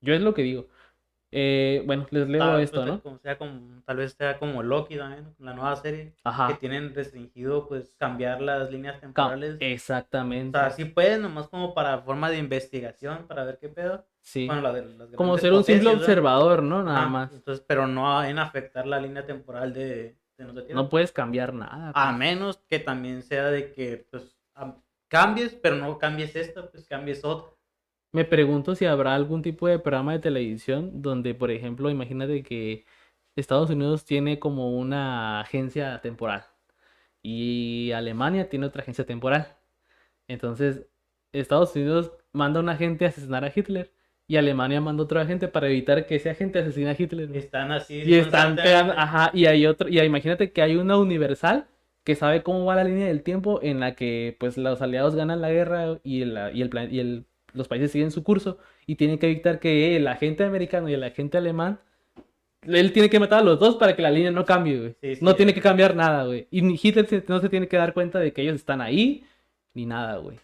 [0.00, 0.66] Yo es lo que digo.
[1.30, 3.00] Eh, bueno, les leo Tal- esto, pues, ¿no?
[3.02, 5.46] como sea como- tal vez sea como Loki también, ¿no?
[5.46, 6.56] la nueva serie, que Ajá.
[6.58, 9.54] tienen restringido pues cambiar las líneas temporales.
[9.54, 10.58] O Exactamente.
[10.58, 14.04] sea, sí pueden, nomás como para forma de investigación, para ver qué pedo.
[14.22, 14.46] Sí.
[14.46, 16.82] Bueno, la de las Como ser un simple observador, ¿no?
[16.82, 17.32] Nada Ajá, más.
[17.32, 21.92] Entonces, pero no en afectar la línea temporal de, No puedes cambiar nada.
[21.94, 26.86] A menos que también sea de que pues am- cambies, pero no cambies esta, pues
[26.86, 27.52] cambies otra.
[28.12, 32.86] Me pregunto si habrá algún tipo de programa de televisión donde, por ejemplo, imagínate que
[33.36, 36.44] Estados Unidos tiene como una agencia temporal
[37.22, 39.56] y Alemania tiene otra agencia temporal.
[40.28, 40.86] Entonces,
[41.32, 43.92] Estados Unidos manda a un agente a asesinar a Hitler
[44.28, 47.34] y Alemania manda otro agente para evitar que ese agente asesine a Hitler.
[47.34, 48.02] Están así.
[48.04, 51.66] Y están pegando, ajá, y hay otro, y imagínate que hay una universal
[52.04, 55.40] que sabe cómo va la línea del tiempo en la que pues los aliados ganan
[55.40, 58.96] la guerra y, el, y, el, plan- y el- los países siguen su curso y
[58.96, 61.80] tienen que evitar que el agente americano y el agente alemán
[62.66, 64.96] él tiene que matar a los dos para que la línea no cambie, güey.
[65.00, 66.48] Sí, sí, no tiene que cambiar nada, güey.
[66.50, 69.24] Y ni Hitler no se tiene que dar cuenta de que ellos están ahí,
[69.74, 70.38] ni nada, güey.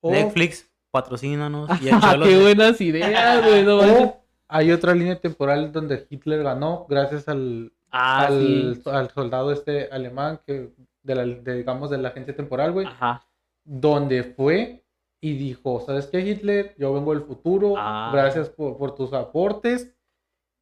[0.00, 1.68] O- Netflix, patrocínanos.
[1.82, 3.64] Y el Ah, Cholo ¡Qué buenas ideas, güey!
[3.64, 8.90] No o hay otra línea temporal donde Hitler ganó gracias al, Ah, al, sí.
[8.90, 10.70] al soldado este alemán que
[11.02, 13.26] de la, de, digamos de la agencia temporal, güey, Ajá.
[13.64, 14.84] donde fue
[15.20, 16.74] y dijo, ¿sabes qué, Hitler?
[16.78, 18.10] Yo vengo del futuro, Ah.
[18.12, 19.90] gracias por, por tus aportes,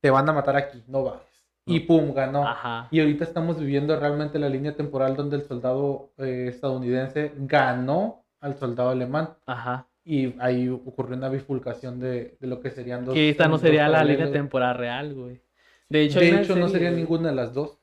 [0.02, 1.26] te van a matar aquí, no bajes.
[1.66, 2.46] Y pum, ganó.
[2.48, 2.88] Ajá.
[2.90, 8.56] Y ahorita estamos viviendo realmente la línea temporal donde el soldado eh, estadounidense ganó al
[8.58, 9.30] soldado alemán.
[9.46, 9.86] Ajá.
[10.04, 13.14] Y ahí ocurrió una bifurcación de, de lo que serían dos.
[13.14, 14.32] Que esta no sería la línea paralelos.
[14.32, 15.40] temporal real, güey.
[15.88, 17.00] De hecho, De no sería güey.
[17.02, 17.78] ninguna de las dos.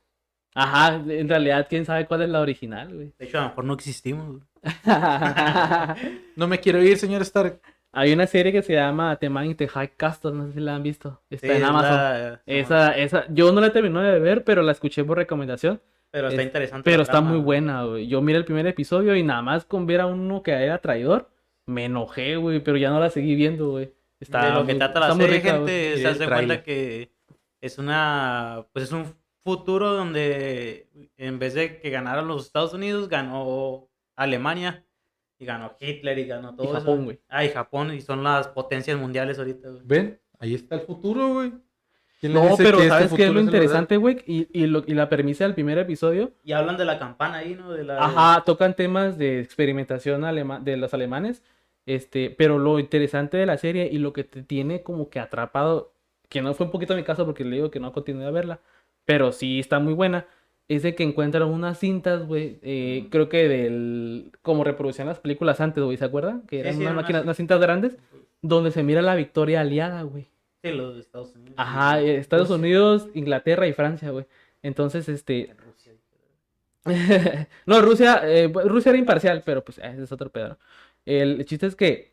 [0.54, 3.12] Ajá, en realidad, quién sabe cuál es la original, güey.
[3.18, 4.26] De hecho, a lo mejor no existimos.
[4.28, 4.42] güey.
[6.36, 7.60] No me quiero ir, señor Stark.
[7.92, 10.60] Hay una serie que se llama The Man in the High Castle, no sé si
[10.60, 11.22] la han visto.
[11.30, 11.96] Está Sí, en Amazon.
[11.96, 15.80] la- Esa, esa, yo no la terminé de ver, pero la escuché por recomendación.
[16.10, 16.90] Pero está es- interesante.
[16.90, 18.06] Pero está trama, muy buena, güey.
[18.06, 21.28] Yo miré el primer episodio y nada más con ver a uno que era traidor,
[21.68, 23.92] me enojé, güey, pero ya no la seguí viendo, güey.
[24.20, 27.12] Está de lo que trata la serie, rica, gente, se hace cuenta que
[27.60, 33.08] es una, pues es un futuro donde en vez de que ganaran los Estados Unidos,
[33.08, 34.84] ganó Alemania
[35.38, 36.80] y ganó Hitler y ganó todo eso.
[36.80, 37.20] Japón, güey.
[37.28, 39.82] Ah, y Japón, y son las potencias mundiales ahorita, güey.
[39.84, 40.20] ¿Ven?
[40.40, 41.52] Ahí está el futuro, güey.
[42.20, 44.18] ¿Quién le No, pero que este ¿sabes qué es lo interesante, güey?
[44.26, 47.54] Y, y, lo- y la premisa del primer episodio, Y hablan de la campana ahí,
[47.54, 47.70] ¿no?
[47.72, 51.44] De la, ajá, tocan temas de experimentación alema- de los alemanes,
[51.88, 55.92] este, pero lo interesante de la serie y lo que te tiene como que atrapado,
[56.28, 58.60] que no fue un poquito mi caso porque le digo que no continué a verla,
[59.04, 60.26] pero sí está muy buena,
[60.68, 65.60] es de que encuentran unas cintas, güey, eh, creo que del, como reproducían las películas
[65.60, 66.42] antes, güey, ¿se acuerdan?
[66.42, 67.96] Que Sí, eran sí, unas eran máquinas, unas- unas cintas grandes,
[68.42, 70.28] donde se mira la victoria aliada, güey.
[70.62, 71.54] Sí, los de Estados Unidos.
[71.56, 72.60] Ajá, eh, Estados Rusia.
[72.60, 74.26] Unidos, Inglaterra y Francia, güey.
[74.62, 75.94] Entonces, este, Rusia.
[77.66, 80.48] no, Rusia, eh, Rusia era imparcial, pero pues ese es otro pedo.
[80.50, 80.58] ¿no?
[81.16, 82.12] El chiste es que,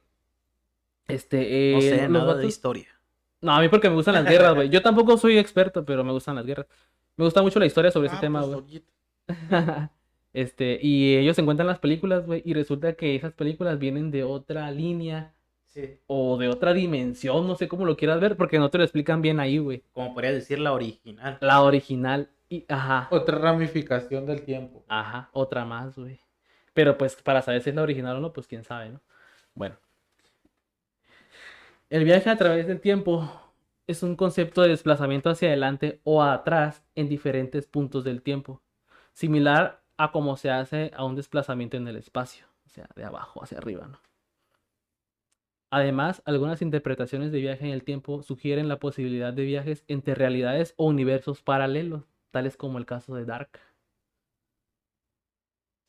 [1.07, 2.87] este, No eh, sé los nada de historia.
[3.41, 4.69] No, a mí porque me gustan las guerras, güey.
[4.69, 6.67] Yo tampoco soy experto, pero me gustan las guerras.
[7.17, 8.83] Me gusta mucho la historia sobre ese Ah, tema, pues, güey.
[10.33, 14.69] Este, y ellos encuentran las películas, güey, y resulta que esas películas vienen de otra
[14.69, 15.33] línea
[15.67, 15.97] Sí.
[16.07, 19.21] o de otra dimensión, no sé cómo lo quieras ver, porque no te lo explican
[19.21, 19.83] bien ahí, güey.
[19.93, 21.37] Como podría decir la original.
[21.41, 23.07] La original, y, ajá.
[23.11, 24.83] Otra ramificación del tiempo.
[24.89, 26.19] Ajá, otra más, güey.
[26.75, 29.01] Pero pues para saber si es la original o no, pues quién sabe, ¿no?
[29.55, 29.77] Bueno.
[31.89, 33.31] El viaje a través del tiempo
[33.87, 38.61] es un concepto de desplazamiento hacia adelante o atrás en diferentes puntos del tiempo,
[39.13, 43.41] similar a como se hace a un desplazamiento en el espacio, o sea, de abajo
[43.41, 43.99] hacia arriba, ¿no?
[45.71, 50.73] Además, algunas interpretaciones de viaje en el tiempo sugieren la posibilidad de viajes entre realidades
[50.75, 53.59] o universos paralelos, tales como el caso de Dark.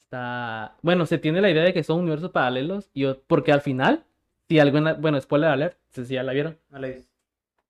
[0.07, 0.77] Está.
[0.83, 2.91] Bueno, se tiene la idea de que son universos paralelos.
[2.95, 4.05] Y o- porque al final,
[4.49, 4.95] si alguna.
[4.95, 6.59] Bueno, spoiler alert, no sé si ya la vieron.
[6.71, 7.09] No le dices.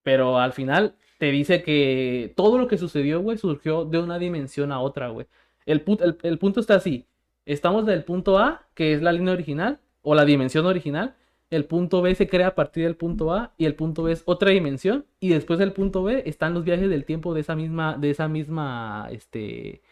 [0.03, 4.71] Pero al final te dice que todo lo que sucedió, güey, surgió de una dimensión
[4.73, 5.27] a otra, güey.
[5.65, 7.07] El, pu- el, el punto está así.
[7.47, 11.15] Estamos del punto A, que es la línea original, o la dimensión original.
[11.51, 14.23] El punto B se crea a partir del punto A y el punto B es
[14.27, 15.07] otra dimensión.
[15.21, 18.29] Y después del punto B están los viajes del tiempo de esa misma, de esa
[18.29, 19.83] misma, este,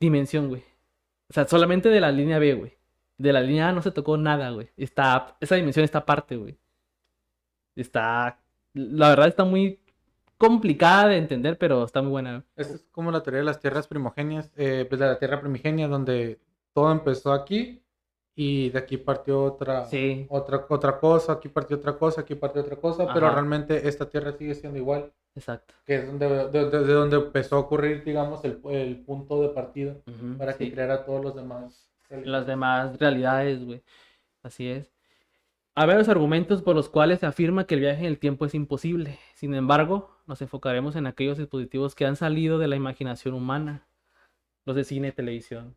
[0.00, 0.62] dimensión, güey.
[1.32, 2.76] O sea, solamente de la línea B, güey.
[3.16, 4.68] De la línea A no se tocó nada, güey.
[4.76, 6.58] Está, esa dimensión está aparte, güey.
[7.74, 8.38] Está,
[8.74, 9.80] la verdad está muy
[10.36, 12.44] complicada de entender, pero está muy buena.
[12.54, 15.88] Esa es como la teoría de las tierras primogenias, eh, pues de la tierra primigenia,
[15.88, 16.38] donde
[16.74, 17.82] todo empezó aquí
[18.34, 22.60] y de aquí partió otra, Sí, otra, otra cosa, aquí partió otra cosa, aquí partió
[22.60, 25.74] otra cosa, pero realmente esta tierra sigue siendo igual, exacto.
[25.84, 29.48] que es donde, de, de- de donde empezó a ocurrir, digamos, el, el punto de
[29.50, 29.96] partida
[30.38, 30.70] para que sí.
[30.72, 31.90] creara todos los demás.
[32.10, 33.82] las demás realidades, güey.
[34.42, 34.92] Así es.
[35.74, 38.54] Hay varios argumentos por los cuales se afirma que el viaje en el tiempo es
[38.54, 39.18] imposible.
[39.34, 43.86] Sin embargo, nos enfocaremos en aquellos dispositivos que han salido de la imaginación humana.
[44.66, 45.74] Los de cine, televisión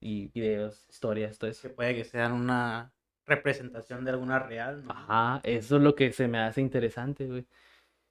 [0.00, 1.68] y videos, historias, todo eso.
[1.68, 2.92] Que puede que sean una
[3.26, 4.90] representación de alguna real, ¿no?
[4.90, 7.46] Ajá, eso es lo que se me hace interesante, güey.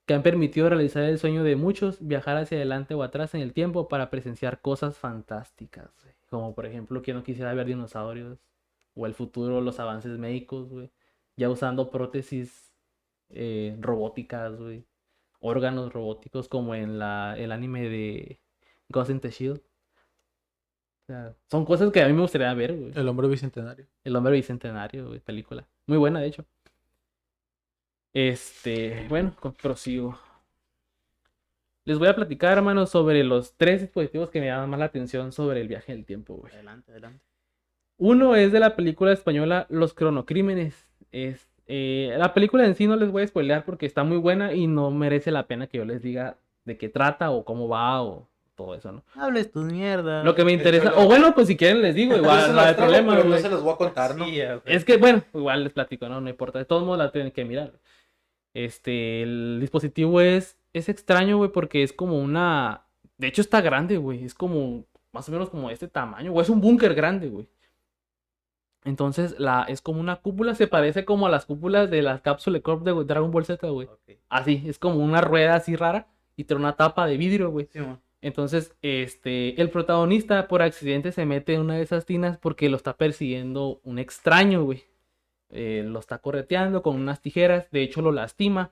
[0.05, 3.53] Que han permitido realizar el sueño de muchos, viajar hacia adelante o atrás en el
[3.53, 6.13] tiempo para presenciar cosas fantásticas, güey.
[6.29, 8.39] Como por ejemplo que no quisiera ver dinosaurios,
[8.95, 10.91] o el futuro, los avances médicos, güey.
[11.35, 12.73] Ya usando prótesis
[13.29, 14.85] eh, robóticas, güey.
[15.39, 18.39] Órganos robóticos como en la, el anime de
[18.89, 19.59] Ghost in the Shield.
[19.59, 22.91] O sea, son cosas que a mí me gustaría ver, güey.
[22.95, 23.87] El hombre bicentenario.
[24.03, 25.67] El hombre bicentenario, güey, película.
[25.85, 26.45] Muy buena, de hecho.
[28.13, 30.17] Este, bueno, prosigo.
[31.85, 35.31] Les voy a platicar, hermanos, sobre los tres dispositivos que me llaman más la atención
[35.31, 36.53] sobre el viaje del tiempo, güey.
[36.53, 37.19] Adelante, adelante.
[37.97, 40.87] Uno es de la película española Los Cronocrímenes.
[41.11, 44.53] Es, eh, la película en sí no les voy a spoilear porque está muy buena
[44.53, 48.01] y no merece la pena que yo les diga de qué trata o cómo va
[48.01, 49.03] o todo eso, ¿no?
[49.15, 50.23] Hables tu mierda.
[50.23, 52.75] Lo que me interesa, lo- o bueno, pues si quieren les digo, igual no hay
[52.75, 54.25] problema, pero no se las voy a contar, ¿no?
[54.25, 54.39] Sí.
[54.65, 56.21] Es que, bueno, igual les platico, ¿no?
[56.21, 56.59] No importa.
[56.59, 57.73] De todos modos la tienen que mirar.
[58.53, 62.85] Este, el dispositivo es, es extraño, güey, porque es como una...
[63.17, 64.23] De hecho está grande, güey.
[64.23, 66.43] Es como, más o menos como este tamaño, güey.
[66.43, 67.47] Es un búnker grande, güey.
[68.85, 72.61] Entonces, la, es como una cúpula, se parece como a las cúpulas de las cápsulas
[72.61, 73.87] Corp de Dragon Ball Z, güey.
[74.29, 77.69] Así, es como una rueda así rara y tiene una tapa de vidrio, güey.
[77.71, 77.79] Sí.
[78.21, 82.77] Entonces, este, el protagonista por accidente se mete en una de esas tinas porque lo
[82.77, 84.83] está persiguiendo un extraño, güey.
[85.55, 88.71] Eh, lo está correteando con unas tijeras, de hecho lo lastima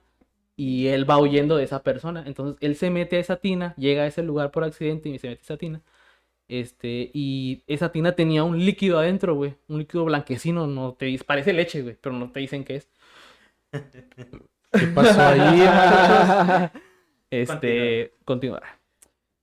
[0.56, 2.24] y él va huyendo de esa persona.
[2.26, 5.28] Entonces, él se mete a esa tina, llega a ese lugar por accidente y se
[5.28, 5.80] mete a esa tina.
[6.48, 9.54] Este, y esa tina tenía un líquido adentro, güey.
[9.68, 12.88] Un líquido blanquecino, no te dice, parece leche, güey, pero no te dicen qué es.
[14.72, 16.70] ¿Qué pasó ahí,
[17.30, 18.64] este, continuar.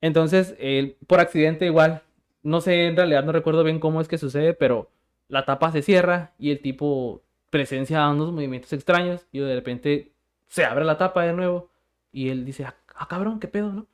[0.01, 2.01] Entonces, él, por accidente igual,
[2.43, 4.89] no sé, en realidad no recuerdo bien cómo es que sucede, pero
[5.27, 10.13] la tapa se cierra y el tipo presencia unos movimientos extraños y de repente
[10.47, 11.69] se abre la tapa de nuevo
[12.11, 13.87] y él dice, ah, ah, cabrón, qué pedo, ¿no?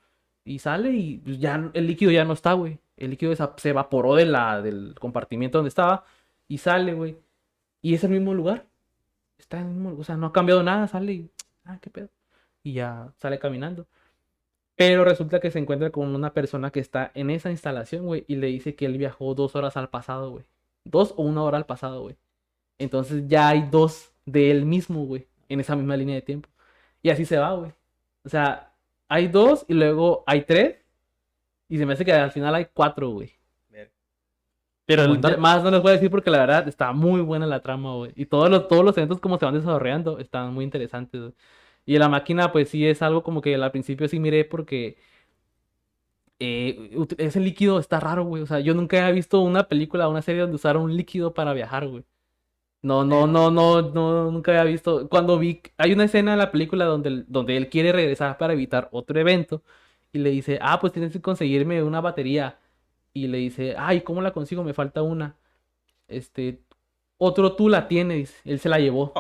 [0.46, 2.80] Y sale y pues, ya el líquido ya no está, güey.
[2.98, 6.06] El líquido se evaporó de la, del compartimiento donde estaba
[6.48, 7.18] y sale, güey.
[7.82, 8.66] Y es el mismo lugar.
[9.38, 11.32] Está en el mismo, o sea, no ha cambiado nada, sale y,
[11.66, 12.10] ah, qué pedo.
[12.64, 13.88] Y ya sale caminando.
[14.76, 18.36] Pero resulta que se encuentra con una persona que está en esa instalación, güey, y
[18.36, 20.46] le dice que él viajó dos horas al pasado, güey.
[20.84, 22.18] Dos o una hora al pasado, güey.
[22.80, 26.50] Entonces ya hay dos de él mismo, güey, en esa misma línea de tiempo.
[27.02, 27.72] Y así se va, güey.
[28.26, 28.74] O sea,
[29.10, 30.78] hay dos y luego hay tres.
[31.70, 33.32] Y se me hace que al final hay cuatro, güey.
[34.86, 37.62] Pero el- más no les voy a decir porque la verdad está muy buena la
[37.62, 38.12] trama, güey.
[38.16, 41.34] Y todos los, todos los eventos como se van desarrollando están muy interesantes, güey.
[41.86, 44.98] Y la máquina, pues sí es algo como que al principio sí miré porque
[46.40, 48.44] eh, ese líquido está raro, güey.
[48.44, 51.34] O sea, yo nunca había visto una película o una serie donde usaron un líquido
[51.34, 52.04] para viajar, güey.
[52.86, 55.10] No, no, no, no, no, nunca había visto.
[55.10, 58.90] Cuando vi, hay una escena en la película donde, donde él quiere regresar para evitar
[58.92, 59.64] otro evento
[60.14, 62.60] y le dice, ah, pues tienes que conseguirme una batería.
[63.14, 64.64] Y le dice, ay, ¿cómo la consigo?
[64.64, 65.36] Me falta una.
[66.08, 66.62] Este,
[67.18, 69.14] otro tú la tienes, él se la llevó.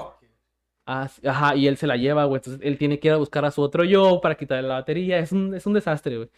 [0.85, 2.39] Ah, Ajá, y él se la lleva, güey.
[2.39, 5.19] Entonces él tiene que ir a buscar a su otro yo para quitarle la batería.
[5.19, 6.29] Es un, es un desastre, güey.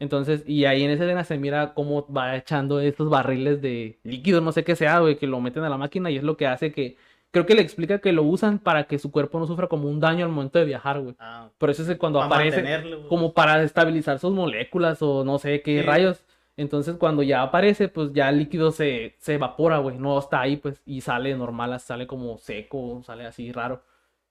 [0.00, 4.40] Entonces, y ahí en esa escena se mira cómo va echando estos barriles de líquido,
[4.40, 6.46] no sé qué sea, güey, que lo meten a la máquina y es lo que
[6.48, 6.96] hace que.
[7.32, 10.00] Creo que le explica que lo usan para que su cuerpo no sufra como un
[10.00, 11.14] daño al momento de viajar, güey.
[11.20, 12.64] Ah, Por eso es que cuando aparece
[13.08, 15.86] como para estabilizar sus moléculas o no sé qué Sí.
[15.86, 16.24] rayos.
[16.56, 19.96] Entonces cuando ya aparece, pues ya el líquido se, se evapora, güey.
[19.96, 23.82] No está ahí, pues, y sale normal, sale como seco, sale así raro.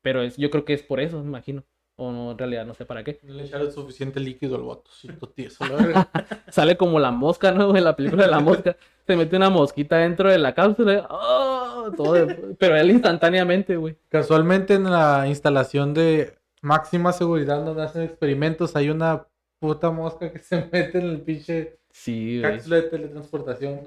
[0.02, 1.64] Pero es, yo creo que es por eso, me imagino.
[2.02, 3.20] O no, en realidad no sé para qué.
[3.24, 6.08] No le echaron suficiente líquido al botocito tieso, la.
[6.50, 7.76] Sale como la mosca, ¿no?
[7.76, 8.78] En la película de la mosca.
[9.06, 11.06] Se mete una mosquita dentro de la cápsula.
[11.10, 11.92] ¡oh!
[11.98, 13.98] Todo de- Pero él instantáneamente, güey.
[14.08, 19.28] Casualmente en la instalación de máxima seguridad donde hacen experimentos hay una
[19.60, 22.54] puta mosca que se mete en el pinche Sí, güey.
[22.54, 23.82] cápsula de teletransportación.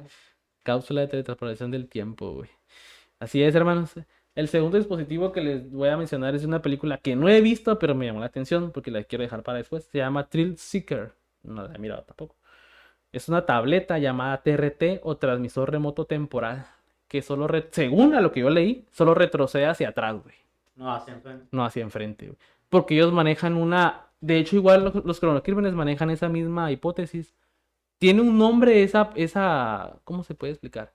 [0.64, 2.50] Cápsula de teletransportación del tiempo, güey.
[3.20, 3.92] Así es, hermanos.
[4.34, 7.78] El segundo dispositivo que les voy a mencionar es una película que no he visto,
[7.78, 9.84] pero me llamó la atención porque la quiero dejar para después.
[9.84, 11.12] Se llama Thrill Seeker.
[11.42, 12.36] No la he mirado tampoco.
[13.12, 16.66] Es una tableta llamada TRT o transmisor remoto temporal.
[17.08, 20.34] Que solo, según a lo que yo leí, solo retrocede hacia atrás, güey.
[20.76, 21.46] No, hacia enfrente.
[21.50, 22.38] No hacia enfrente, güey.
[22.70, 24.06] Porque ellos manejan una.
[24.20, 27.34] De hecho, igual los, los cronocrímenes manejan esa misma hipótesis.
[27.98, 30.00] Tiene un nombre esa, esa.
[30.04, 30.94] ¿Cómo se puede explicar?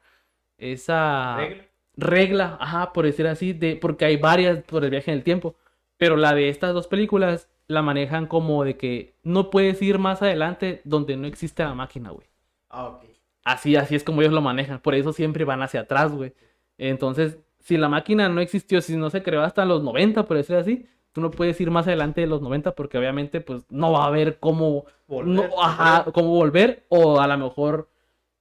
[0.57, 1.63] Esa Regla.
[1.97, 5.55] Regla, ajá, por decir así, de, porque hay varias por el viaje en el tiempo.
[5.97, 10.21] Pero la de estas dos películas la manejan como de que no puedes ir más
[10.21, 12.27] adelante donde no existe la máquina, güey.
[12.69, 13.03] Ah, ok.
[13.43, 14.79] Así, así es como ellos lo manejan.
[14.79, 16.33] Por eso siempre van hacia atrás, güey.
[16.77, 20.55] Entonces, si la máquina no existió, si no se creó hasta los 90, por decir
[20.55, 24.03] así, tú no puedes ir más adelante de los 90 porque obviamente pues no va
[24.03, 27.89] a haber cómo, Volver, no, ajá, cómo volver o a lo mejor,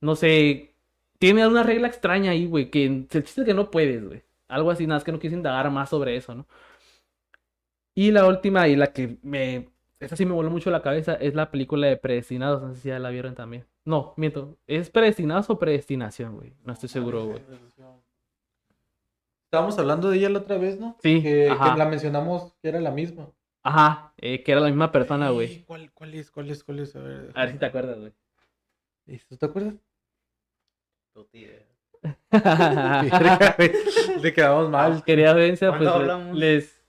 [0.00, 0.74] no sé,
[1.18, 4.22] tiene una regla extraña ahí, güey, que el chiste es que no puedes, güey.
[4.48, 6.46] Algo así, nada, es que no quise indagar más sobre eso, ¿no?
[7.94, 11.34] Y la última y la que me, esta sí me voló mucho la cabeza es
[11.34, 13.66] la película de Predestinados, no sé si ya la vieron también.
[13.84, 16.52] No, miento, ¿es Predestinados o Predestinación, güey?
[16.64, 17.42] No estoy seguro, güey.
[19.46, 20.96] Estábamos hablando de ella la otra vez, ¿no?
[21.00, 21.72] Sí, Que, ajá.
[21.72, 23.30] que la mencionamos que era la misma.
[23.62, 25.64] Ajá, eh, que era la misma persona, güey.
[25.64, 26.30] ¿Cuál, ¿Cuál es?
[26.30, 26.62] ¿Cuál es?
[26.62, 26.94] ¿Cuál es?
[26.94, 27.32] A ver.
[27.34, 28.12] A ver si te acuerdas, güey.
[29.28, 29.74] ¿Tú te acuerdas?
[31.16, 31.66] Güey.
[34.22, 35.02] Le quedamos mal.
[35.04, 35.90] Quería audiencia, pues
[36.34, 36.84] les,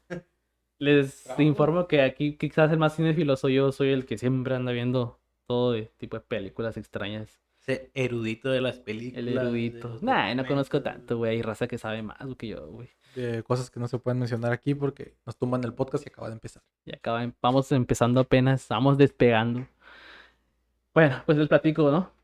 [0.80, 1.42] les Bravo.
[1.42, 5.20] informo que aquí quizás el más cinéfilo soy yo, soy el que siempre anda viendo
[5.48, 7.42] todo de tipo de películas extrañas.
[7.62, 9.26] Ese erudito de las películas.
[9.26, 9.98] El erudito.
[10.00, 11.32] de Nah, no conozco tanto, güey.
[11.36, 12.90] Hay raza que sabe más que yo, güey.
[13.16, 16.28] De cosas que no se pueden mencionar aquí porque nos tumban el podcast y acaba
[16.28, 16.64] de empezar.
[16.86, 19.68] Y acaba, vamos empezando apenas, vamos despegando.
[20.94, 22.17] Bueno, pues les platico, ¿no?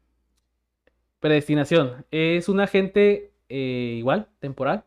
[1.23, 2.05] Predestinación.
[2.11, 4.85] Es un agente eh, igual, temporal,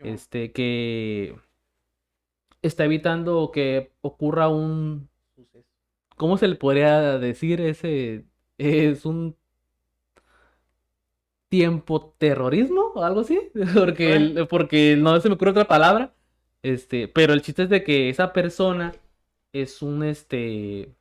[0.00, 1.36] este, que
[2.62, 5.08] está evitando que ocurra un.
[6.16, 7.60] ¿cómo se le podría decir?
[7.60, 8.24] Ese
[8.58, 9.36] es un
[11.48, 13.40] tiempo terrorismo o algo así,
[13.74, 16.14] porque, el- porque no se me ocurre otra palabra.
[16.62, 18.94] Este, pero el chiste es de que esa persona
[19.52, 20.94] es un este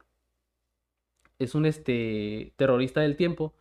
[1.39, 3.54] es un este terrorista del tiempo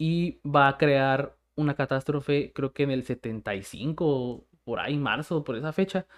[0.00, 5.56] y va a crear una catástrofe, creo que en el 75 por ahí, marzo, por
[5.56, 6.08] esa fecha,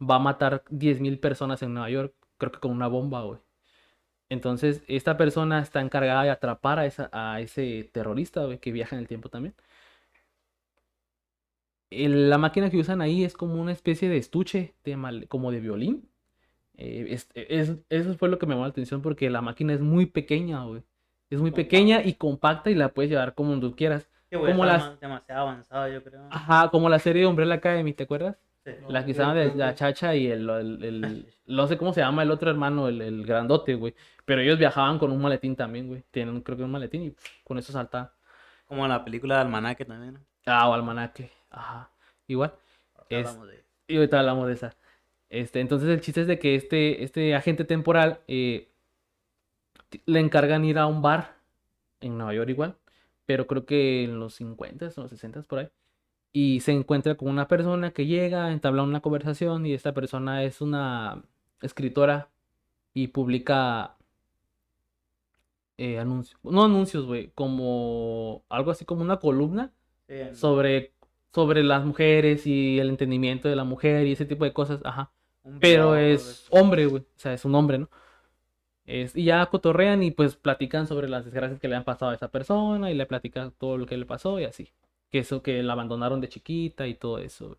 [0.00, 3.40] va a matar 10.000 personas en Nueva York, creo que con una bomba, güey.
[4.30, 8.96] Entonces, esta persona está encargada de atrapar a, esa, a ese terrorista, güey, que viaja
[8.96, 9.54] en el tiempo también.
[11.90, 15.60] La máquina que usan ahí es como una especie de estuche, de mal- como de
[15.60, 16.10] violín.
[16.76, 19.80] Eh, es- es- eso fue lo que me llamó la atención porque la máquina es
[19.82, 20.84] muy pequeña, güey.
[21.30, 24.08] Es muy pequeña y compacta y la puedes llevar como tú quieras.
[24.30, 26.28] Güey, Como las- ma- demasiado avanzado, yo creo.
[26.30, 28.36] Ajá, como la serie de Umbrella Academy, ¿te acuerdas?
[28.64, 28.72] Sí.
[28.88, 32.22] La que estaban de la chacha y el, el, el- no sé cómo se llama
[32.22, 33.94] el otro hermano, el, el grandote, güey.
[34.26, 36.02] Pero ellos viajaban con un maletín también, güey.
[36.10, 37.14] Tienen creo que un maletín y
[37.44, 38.10] con eso saltaban.
[38.66, 40.14] Como en la película de Almanaque también.
[40.14, 40.20] ¿no?
[40.44, 41.30] Ah, o almanaque.
[41.50, 41.90] Ajá.
[42.26, 42.52] Igual.
[42.94, 44.76] Ahorita Es- hablamos de- Y ahorita hablamos de esa.
[45.30, 48.68] Este, entonces el chiste es de que este, este agente temporal eh,
[50.06, 51.36] le encargan ir a un bar
[52.00, 52.76] en Nueva York igual,
[53.26, 55.68] pero creo que en los 50 o los 60 por ahí.
[56.32, 60.60] Y se encuentra con una persona que llega, entabla una conversación y esta persona es
[60.60, 61.22] una
[61.62, 62.30] escritora
[62.94, 63.96] y publica
[65.78, 69.72] eh, anuncios, no anuncios, güey, como algo así como una columna
[70.32, 70.92] sobre,
[71.32, 75.12] sobre las mujeres y el entendimiento de la mujer y ese tipo de cosas, ajá.
[75.44, 77.88] un Pero es hombre, güey, o sea, es un hombre, ¿no?
[78.88, 82.14] Es, y ya cotorrean y pues platican sobre las desgracias que le han pasado a
[82.14, 84.70] esa persona y le platican todo lo que le pasó y así.
[85.10, 87.58] Que eso, que la abandonaron de chiquita y todo eso.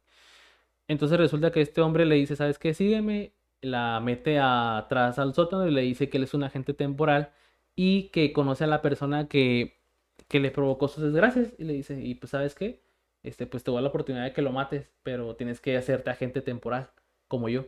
[0.87, 2.73] Entonces resulta que este hombre le dice, ¿sabes qué?
[2.73, 7.31] Sígueme, la mete atrás al sótano y le dice que él es un agente temporal
[7.75, 9.79] y que conoce a la persona que,
[10.27, 12.81] que le provocó sus desgracias y le dice, y pues ¿sabes qué?
[13.23, 16.09] Este, pues te voy a la oportunidad de que lo mates, pero tienes que hacerte
[16.09, 16.89] agente temporal,
[17.27, 17.65] como yo.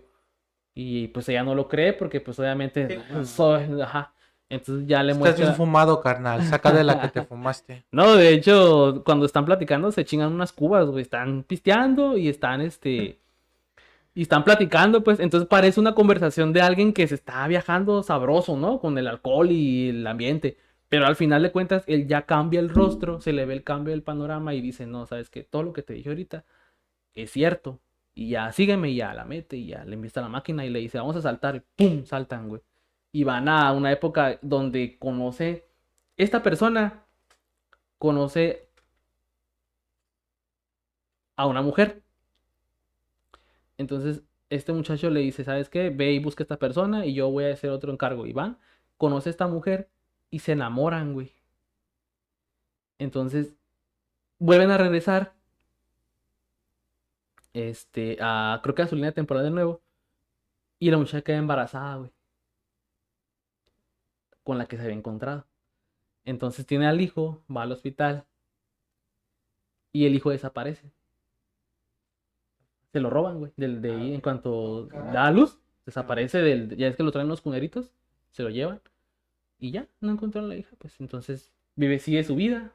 [0.73, 3.25] Y pues ella no lo cree porque pues obviamente Sí, no.
[3.25, 4.13] soy, ajá.
[4.49, 5.45] Entonces ya le Estás muestra...
[5.45, 6.43] bien fumado, carnal.
[6.43, 7.85] Saca de la que te fumaste.
[7.91, 11.01] No, de hecho, cuando están platicando se chingan unas cubas, güey.
[11.01, 13.17] Están pisteando y están, este...
[14.13, 15.21] Y están platicando, pues.
[15.21, 18.79] Entonces parece una conversación de alguien que se está viajando sabroso, ¿no?
[18.81, 20.57] Con el alcohol y el ambiente.
[20.89, 23.91] Pero al final de cuentas, él ya cambia el rostro, se le ve el cambio
[23.93, 26.43] del panorama y dice, no, sabes que todo lo que te dije ahorita
[27.13, 27.79] es cierto.
[28.13, 30.69] Y ya sígueme y ya la mete y ya le envía a la máquina y
[30.69, 31.55] le dice, vamos a saltar.
[31.55, 32.05] Y ¡pum!
[32.05, 32.61] Saltan, güey.
[33.11, 35.67] Y van a una época donde conoce,
[36.17, 37.05] esta persona
[37.97, 38.69] conoce
[41.35, 42.03] a una mujer.
[43.77, 45.89] Entonces, este muchacho le dice, ¿sabes qué?
[45.89, 48.25] Ve y busca a esta persona y yo voy a hacer otro encargo.
[48.27, 48.57] Y van,
[48.97, 49.89] conoce a esta mujer
[50.29, 51.31] y se enamoran, güey.
[52.99, 53.55] Entonces,
[54.39, 55.33] vuelven a regresar.
[57.53, 59.81] Este, a, creo que a su línea temporal de nuevo.
[60.79, 62.11] Y la muchacha queda embarazada, güey.
[64.43, 65.45] Con la que se había encontrado.
[66.25, 68.25] Entonces tiene al hijo, va al hospital.
[69.91, 70.91] Y el hijo desaparece.
[72.91, 73.53] Se lo roban, güey.
[73.57, 76.75] Del, de ahí, en cuanto da a luz, desaparece del.
[76.77, 77.93] Ya es que lo traen los cuneritos,
[78.31, 78.81] se lo llevan.
[79.59, 82.73] Y ya, no encontraron a la hija, pues entonces vive, sigue su vida.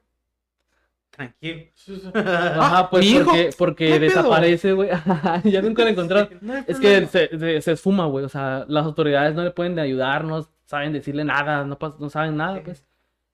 [1.17, 1.63] Tranquilo.
[2.15, 3.25] Ajá, pues ¿mi hijo?
[3.25, 4.01] porque, porque ¿Qué pedo?
[4.01, 4.91] desaparece, güey.
[5.45, 6.29] ya nunca lo encontraron.
[6.43, 8.25] No Es que se, se, se esfuma, güey.
[8.25, 12.11] O sea, las autoridades no le pueden ayudar, no saben decirle nada, no, pas- no
[12.11, 12.63] saben nada, Sí.
[12.67, 12.85] pues.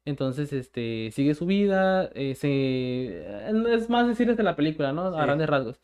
[0.05, 2.11] Entonces, este, sigue su vida.
[2.15, 3.75] eh, se...
[3.75, 5.07] Es más decirles de la película, ¿no?
[5.17, 5.81] A grandes rasgos.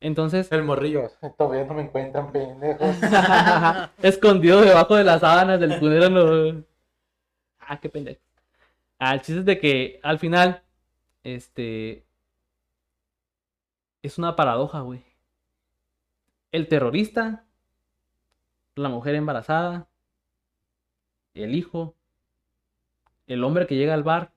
[0.00, 1.10] Entonces, El morrillo.
[1.36, 2.96] Todavía no me encuentran, pendejos.
[4.02, 6.08] escondido debajo de las sábanas del cunero.
[6.10, 6.62] no-
[7.60, 8.20] Ah, qué pendejo.
[8.98, 10.62] Ah, el chiste es de que al final,
[11.24, 12.06] este,
[14.02, 15.04] es una paradoja, güey.
[16.52, 17.44] El terrorista
[18.74, 19.88] la mujer embarazada,
[21.34, 21.96] el hijo,
[23.26, 24.32] el hombre que llega al bar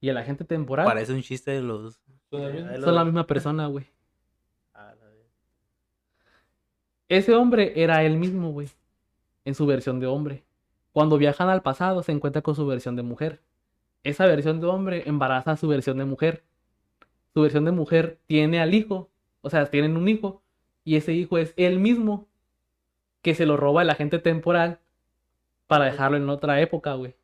[0.00, 2.00] y el agente temporal Parece un chiste de los.
[2.30, 2.72] Son el de mismo.
[2.76, 3.86] los- son la misma persona, güey.
[4.72, 4.94] Ah.
[7.08, 8.68] Ese hombre era él mismo, güey,
[9.44, 10.42] en su versión de hombre.
[10.92, 13.42] Cuando viajan al pasado se encuentra con su versión de mujer.
[14.04, 16.44] Esa versión de hombre embaraza a su versión de mujer.
[17.32, 20.42] Su versión de mujer tiene al hijo, o sea, tienen un hijo,
[20.84, 22.28] y ese hijo es él mismo,
[23.22, 24.78] que se lo roba el agente temporal
[25.66, 27.16] para dejarlo en otra época, güey,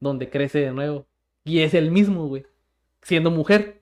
[0.00, 1.06] donde crece de nuevo.
[1.44, 2.44] Y es el mismo, güey,
[3.02, 3.80] siendo mujer.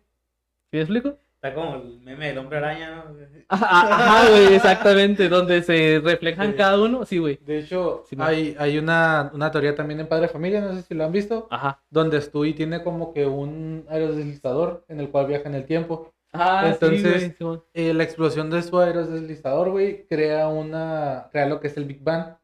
[0.70, 1.18] ¿Sí me explico?
[1.44, 3.16] Está como el meme del hombre araña, ¿no?
[3.50, 6.56] Ajá, güey, exactamente, donde se reflejan Sí.
[6.56, 7.38] cada uno, sí, güey.
[7.44, 10.80] De hecho, Sí, hay, hay una, una teoría también en Padre de Familia, no sé
[10.80, 11.82] si lo han visto, Ajá.
[11.90, 16.14] donde Stewie tiene como que un aerodeslizador en el cual viaja en el tiempo.
[16.32, 17.60] Ah, Entonces- sí, güey.
[17.74, 22.02] Eh, la explosión de su aerodeslizador, güey, crea una, crea lo que es el Big
[22.02, 22.36] Bang.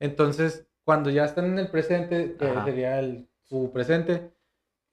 [0.00, 4.33] Entonces, cuando ya están en el presente, que sería el, su presente,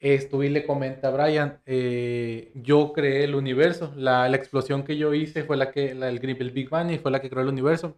[0.01, 4.97] eh, Stewie le comenta a Brian, eh, yo creé el universo, la, la explosión que
[4.97, 7.43] yo hice fue la que, la, el, el Big Bang y fue la que creó
[7.43, 7.95] el universo.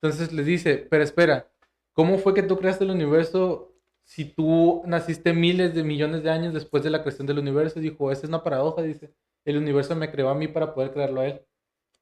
[0.00, 1.48] Entonces le dice, pero espera,
[1.94, 3.72] ¿cómo fue que tú creaste el universo
[4.04, 7.78] si tú naciste miles de millones de años después de la creación del universo?
[7.78, 9.14] Y dijo, esa es una paradoja, dice.
[9.46, 11.40] El universo me creó a mí para poder crearlo a él.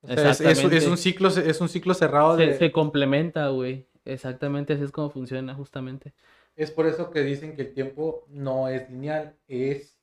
[0.00, 0.76] O sea, es, es- Exactamente.
[0.78, 2.54] es un ciclo, es un ciclo cerrado de...
[2.58, 3.86] Se complementa, güey.
[4.04, 6.12] Exactamente, así es como funciona, justamente.
[6.57, 9.98] Es por eso que dicen que el tiempo no es lineal, es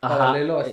[0.00, 0.72] Ajá, paralelo a eh,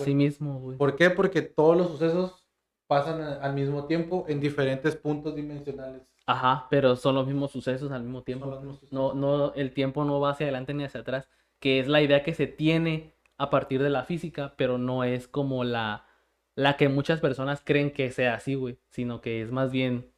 [0.00, 0.60] sí mismo.
[0.60, 0.78] Güey.
[0.78, 1.10] ¿Por qué?
[1.10, 2.46] Porque todos los sucesos
[2.86, 6.02] pasan al mismo tiempo en diferentes puntos dimensionales.
[6.26, 8.46] Ajá, pero son los mismos sucesos al mismo Son tiempo.
[8.46, 8.92] los mismos sucesos.
[8.92, 11.28] No, no, el tiempo no va hacia adelante ni hacia atrás,
[11.58, 15.28] que es la idea que se tiene a partir de la física, pero no es
[15.28, 16.06] como la,
[16.54, 20.12] la que muchas personas creen que sea así, güey, sino que es más bien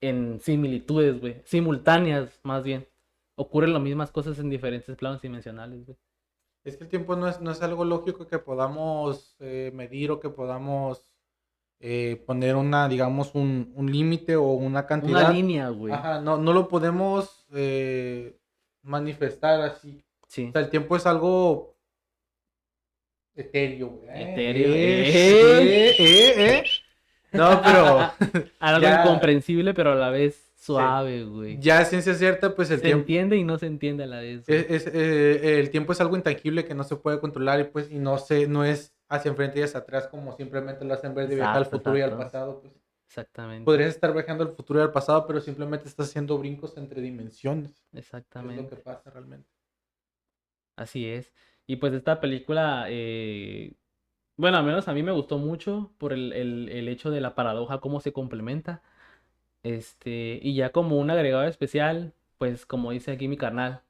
[0.00, 2.86] en similitudes, güey, simultáneas, más bien.
[3.36, 5.96] Ocurren las mismas cosas en diferentes planos dimensionales, güey.
[6.64, 10.20] Es que el tiempo no es, no es algo lógico que podamos eh, medir o
[10.20, 11.10] que podamos
[11.80, 15.24] eh, poner una, digamos, un, un límite o una cantidad.
[15.24, 15.92] Una línea, güey.
[15.92, 18.38] Ajá, no, no lo podemos eh,
[18.82, 20.02] manifestar así.
[20.28, 20.46] Sí.
[20.48, 21.76] O sea, el tiempo es algo
[23.34, 24.08] etéreo, güey.
[24.22, 25.90] Etéreo, Eh, eh.
[25.90, 26.64] eh, eh, eh.
[27.32, 28.10] No, pero
[28.60, 29.02] Algo Ya.
[29.02, 31.58] incomprensible, pero a la vez suave, güey.
[31.60, 34.20] ya a ciencia cierta, pues el Se tiempo, entiende y no se entiende a la
[34.20, 34.48] vez.
[34.48, 37.90] es, es, eh, el tiempo es algo intangible que no se puede controlar y pues
[37.90, 41.28] y no se, no es hacia enfrente y hacia atrás como simplemente lo hacen ver
[41.28, 42.60] de viajar al Exacto, futuro y al pasado.
[42.60, 42.72] Pues.
[43.06, 43.64] Exactamente.
[43.64, 47.70] Podrías estar viajando al futuro y al pasado, pero simplemente estás haciendo brincos entre dimensiones.
[47.72, 48.76] Es lo Exactamente.
[48.76, 49.48] que pasa realmente.
[50.76, 51.32] Así es.
[51.66, 53.74] Y pues esta película, eh,
[54.36, 57.34] bueno, al menos a mí me gustó mucho por el, el- el hecho de la
[57.34, 58.82] paradoja, cómo se complementa.
[59.64, 63.80] Este, y ya como un agregado especial, pues como dice aquí mi carnal,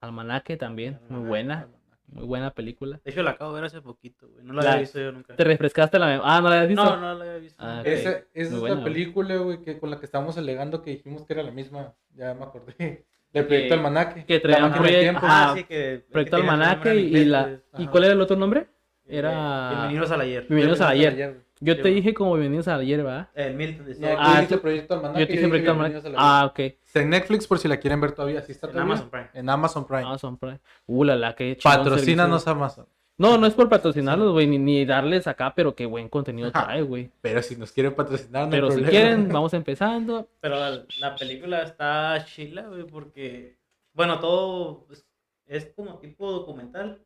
[0.00, 1.68] Almanaque también, muy buena,
[2.06, 3.00] muy buena película.
[3.02, 4.44] De hecho, la acabo de ver hace poquito, güey.
[4.44, 5.34] No la La- había visto yo nunca.
[5.34, 6.30] ¿Te refrescaste la memoria?
[6.36, 6.84] Ah, ¿no la habías visto?
[6.84, 7.64] No, no la había visto.
[7.64, 7.80] Ah.
[7.84, 11.32] Esa, esa es la película, güey, que con la que estábamos alegando que dijimos que
[11.32, 11.94] era la misma.
[12.14, 13.06] Ya me acordé.
[13.32, 14.24] Del proyecto Que- Almanaque.
[14.24, 15.26] que del proyecto- tiempo.
[15.26, 15.50] ajá.
[15.50, 16.04] Ah, sí, que.
[16.10, 17.58] Proyecto que Almanaque y la...
[17.78, 18.60] ¿Y cuál era el otro nombre?
[19.06, 20.42] Eh, Era- Bienvenidos al ayer.
[20.48, 21.14] Bienvenidos a ayer.
[21.14, 21.45] güey.
[21.58, 21.96] Yo Sí, te bueno.
[21.96, 23.28] dije como bienvenidos a ayer, ¿verdad?
[23.34, 24.14] El Milton No, decía.
[24.14, 25.20] tú Ah, dijiste proyecto Almanaque.
[25.20, 26.12] Yo te dije Proyecto.
[26.18, 26.58] Ah, ok.
[26.58, 28.42] Está en Netflix por si la quieren ver todavía.
[28.42, 28.92] ¿Sí está en todavía?
[28.92, 29.28] Amazon Prime.
[29.32, 30.02] En Amazon Prime.
[30.02, 30.60] Amazon Prime.
[30.86, 32.46] Uh, la, la, qué chingón Patrocínanos.
[32.46, 32.86] Amazon.
[33.18, 36.66] No, no es por patrocinarlos, güey, ni, ni darles acá, pero qué buen contenido Ajá.
[36.66, 37.10] trae, güey.
[37.22, 40.28] Pero si nos quieren patrocinar, no hay Pero si quieren, vamos empezando.
[40.40, 43.56] Pero la, la película está chila, güey, porque.
[43.94, 45.06] Bueno, todo es,
[45.46, 47.00] es como tipo documental.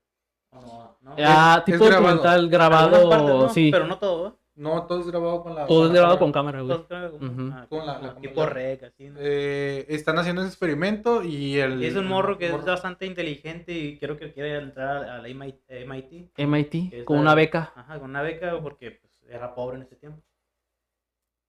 [0.53, 0.97] ¿o no?
[1.03, 1.15] ¿No?
[1.25, 3.49] Ah, tipo documental grabado, partes, ¿no?
[3.51, 3.69] sí.
[3.71, 4.33] Pero no todo, ¿eh?
[4.61, 5.67] No, todo es grabado con la.
[5.67, 6.79] Todo es grabado con cámara, güey.
[7.51, 9.17] Ah, Con la- tipo la- rec, así, ¿no?
[9.19, 11.83] Eh, están haciendo ese experimento y el.
[11.83, 15.29] Y es un morro que es bastante inteligente y creo que quiere entrar a la
[15.29, 15.87] MIT.
[16.37, 17.73] MIT con la- una beca.
[17.75, 20.21] Ajá, con una beca porque pues, era pobre en ese tiempo.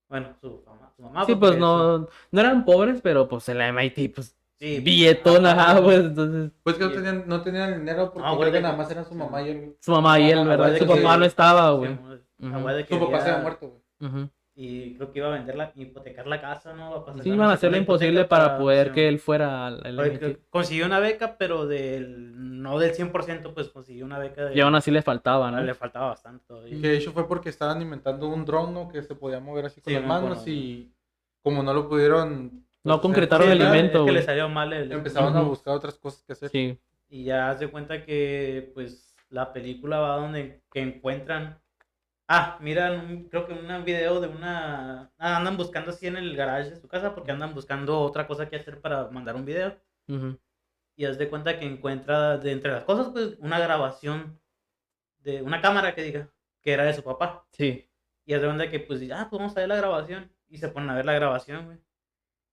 [0.07, 0.91] Bueno, su mamá.
[0.95, 4.79] Su mamá Sí, pues no, no eran pobres, pero pues en la MIT, pues Sí,
[4.79, 8.51] billetón, ajá, ajá, pues entonces Pues que no tenían, no tenían dinero porque Ah, güey,
[8.51, 9.75] creo que nada más eran su mamá y él.
[9.79, 10.77] su mamá y él, Ah, ¿verdad?
[10.77, 12.10] Su papá no estaba, Sí, güey.
[12.41, 14.11] La de que Su papá se había muerto, güey.
[14.11, 14.29] Ujú.
[14.53, 17.05] Y creo que iba a vender la, hipotecar la casa, ¿no?
[17.05, 19.67] Para Sí, sacar iban a hacer lo imposible hipoteca para poder sí, que él fuera
[19.67, 24.55] Oye, consiguió una beca, pero del no del 100%, pues consiguió una beca de...
[24.55, 25.61] Y aún así le faltaba, ¿no?
[25.63, 26.79] Le faltaba bastante todavía.
[26.81, 28.89] Que de hecho fue porque estaban inventando un dron, ¿no?
[28.89, 30.51] Que se podía mover así con Sí, las manos acuerdo.
[30.51, 30.91] y
[31.41, 32.65] como no lo pudieron.
[32.83, 34.91] No pues, concretaron hacer el invento, Es que le salió mal el...
[34.91, 35.49] Empezaban a Ujú.
[35.51, 36.49] buscar otras cosas que hacer.
[36.49, 36.77] Sí.
[37.09, 41.59] Y ya se cuenta que, pues, la película va donde que encuentran
[42.33, 45.11] Ah, miran, un- creo que un video de una...
[45.17, 48.47] ah, andan buscando así en el garage de su casa porque andan buscando otra cosa
[48.49, 49.77] que hacer para mandar un video.
[50.07, 50.39] Ujú.
[50.95, 54.39] Y haz de cuenta que encuentra de entre las cosas, pues, una grabación
[55.19, 56.29] de una cámara que diga
[56.61, 57.45] que era de su papá.
[57.51, 57.89] Sí.
[58.25, 60.31] Y haz de cuenta que, pues, ah, pues vamos a ver la grabación.
[60.47, 61.79] Y se ponen a ver la grabación, güey.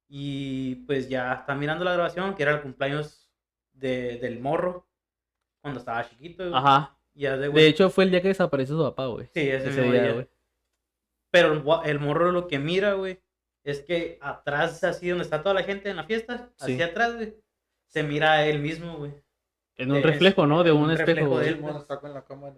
[0.09, 3.31] Y pues ya están mirando la grabación, que era el cumpleaños
[3.73, 4.89] de, del morro,
[5.61, 6.43] cuando estaba chiquito.
[6.49, 6.55] güey.
[6.57, 6.98] Ajá.
[7.27, 9.27] De, hecho, fue el día que desapareció su papá, güey.
[9.35, 10.29] sí, ese, Ese día, güey.
[11.31, 11.53] Pero
[11.85, 13.21] el, morro lo que mira, güey,
[13.65, 16.73] es que atrás, así donde está toda la gente en la fiesta, Sí.
[16.73, 17.35] hacia atrás, güey,
[17.87, 19.13] se mira a él mismo, güey.
[19.77, 20.63] En un Es- reflejo, ¿no?
[20.65, 21.49] De un un espejo, reflejo de güey.
[21.49, 21.57] él.
[21.57, 22.55] Simón está con la cámara.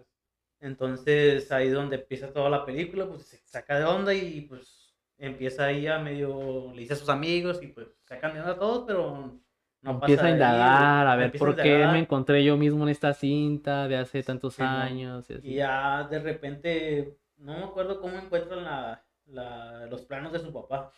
[0.61, 5.65] Entonces ahí donde empieza toda la película, pues se saca de onda y pues empieza
[5.67, 8.85] ahí a medio, le dice a sus amigos y pues sacan de onda a todos,
[8.87, 9.39] pero
[9.83, 12.83] no Empieza pasa a ahí, indagar, a ver a por qué me encontré yo mismo
[12.85, 15.29] en esta cinta de hace tantos Sí, años.
[15.31, 15.49] y así.
[15.49, 20.53] Y ya de repente, no me acuerdo cómo encuentran la, la- los planos de su
[20.53, 20.93] papá.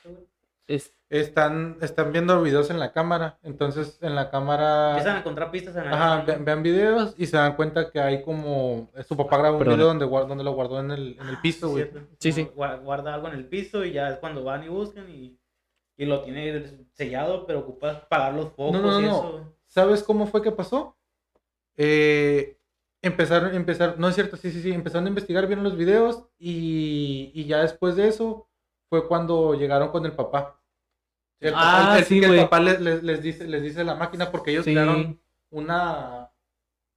[0.68, 3.39] Es- Están, están viendo videos en la cámara.
[3.43, 4.91] Entonces, en la cámara.
[4.91, 8.01] Empiezan a encontrar pistas en la Ajá, ve- vean videos y se dan cuenta que
[8.01, 8.89] hay como.
[9.07, 11.68] Su papá grabó un video donde, guar- donde lo guardó en el, en el piso,
[11.70, 11.91] güey.
[12.18, 12.49] Sí, sí.
[12.57, 15.37] gua- Guarda algo en el piso y ya es cuando van y buscan y,
[15.97, 19.09] y lo tiene sellado, pero ocupa pagar los focos no, y no.
[19.09, 19.55] eso.
[19.66, 20.97] ¿Sabes cómo fue que pasó?
[21.76, 22.59] Eh,
[23.01, 27.30] empezaron, empezaron, no es cierto, sí, sí, sí, empezaron a investigar, vieron los videos y,
[27.34, 28.49] y ya después de eso
[28.88, 30.61] fue cuando llegaron con el papá.
[31.40, 33.95] El papá- Ah, el- sí, que el papá les, les- les dice, les dice la
[33.97, 34.72] máquina porque ellos Sí.
[34.72, 35.20] crearon
[35.51, 36.30] una,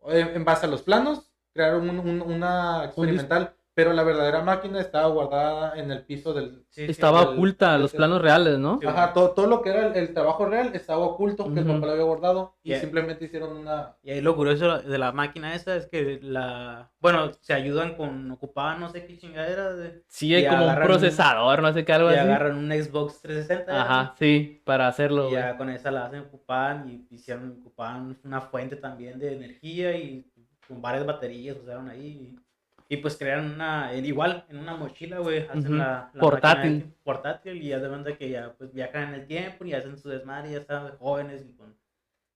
[0.08, 4.80] en en base a los planos, crearon un- un- una experimental, pero la verdadera máquina
[4.80, 6.66] estaba guardada en el piso del...
[6.70, 8.80] Sí, estaba el- oculta, el- los planos reales, ¿no?
[8.88, 11.86] Ajá, todo, todo lo que era el, el trabajo real estaba oculto, que el papá
[11.88, 12.80] lo había guardado y Yeah.
[12.80, 13.98] simplemente hicieron una...
[14.02, 16.90] Y ahí lo curioso de la máquina esa es que la...
[17.00, 18.32] Bueno, se ayudan con...
[18.32, 20.04] Ocupaban no sé qué chingadera de...
[20.08, 22.22] Sí, hay Y como un procesador, no sé qué, algo Y así.
[22.22, 23.82] agarran un Xbox 360.
[23.82, 28.40] Ajá, sí, para hacerlo, Y ya con esa la hacen ocupaban y hicieron, ocupaban una
[28.42, 30.26] fuente también de energía y
[30.68, 32.08] con varias baterías usaron ahí.
[32.34, 32.45] Y,
[32.88, 36.80] y pues crearon una, igual, en una mochila, güey, hacen la, la Portátil.
[36.80, 39.98] de- portátil y ya de cuenta que ya pues viajan en el tiempo y hacen
[39.98, 41.76] su desmadre y ya están jóvenes y con,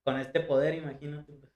[0.04, 1.32] con este poder, imagínate.
[1.32, 1.52] pues.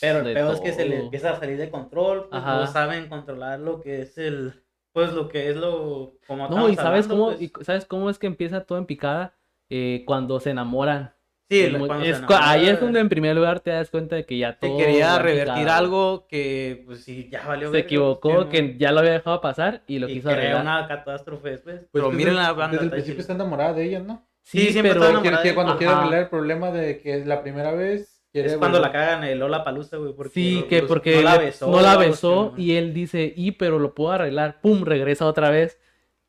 [0.00, 2.66] Pero el De peor es que se les empieza a salir de control, pues no
[2.66, 4.54] saben controlar lo que es el,
[4.92, 7.42] pues lo que es lo, como No, y sabes hablando, cómo, pues.
[7.42, 9.34] y sabes cómo es que empieza todo en picada
[9.68, 11.12] Eh, cuando se enamoran.
[11.50, 11.72] Sí, Es
[12.20, 14.84] es ahí es donde en primer lugar te das cuenta de que ya todo que
[14.84, 17.68] quería revertir algo que, pues sí, ya valió.
[17.68, 20.62] Se verga, equivocó, pues, que ya lo había dejado pasar y lo y quiso arreglar.
[20.62, 21.76] una catástrofe después.
[21.80, 22.72] Pues Pero desde- miren la banda.
[22.76, 24.24] Desde el principio está enamorada de ella, ¿no?
[24.44, 27.24] Sí, siempre pero está Quiere- enamorada quiere- de- cuando quiere arreglar el problema de que
[27.26, 30.12] la primera vez quiere Es cuando la cagan el Lola Palusa, güey.
[30.14, 32.54] Porque Sí, que porque no la besó.
[32.56, 35.80] y él dice, y pero lo puedo arreglar, pum, regresa otra vez.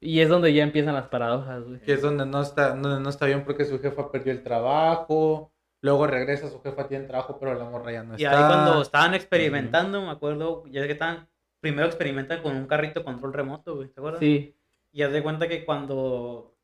[0.03, 1.79] Y es donde ya empiezan las paradojas, güey.
[1.81, 5.51] que es donde no está, donde no está bien porque su jefa perdió el trabajo,
[5.81, 8.31] luego regresa, su jefa tiene trabajo, pero la morra ya no Y está.
[8.37, 11.27] ahí cuando estaban experimentando, me acuerdo, ya que estaban,
[11.59, 14.19] primero experimentan con un carrito control remoto, güey, ¿te acuerdas?
[14.19, 14.55] Sí,
[14.91, 16.55] Y haz de cuenta que cuando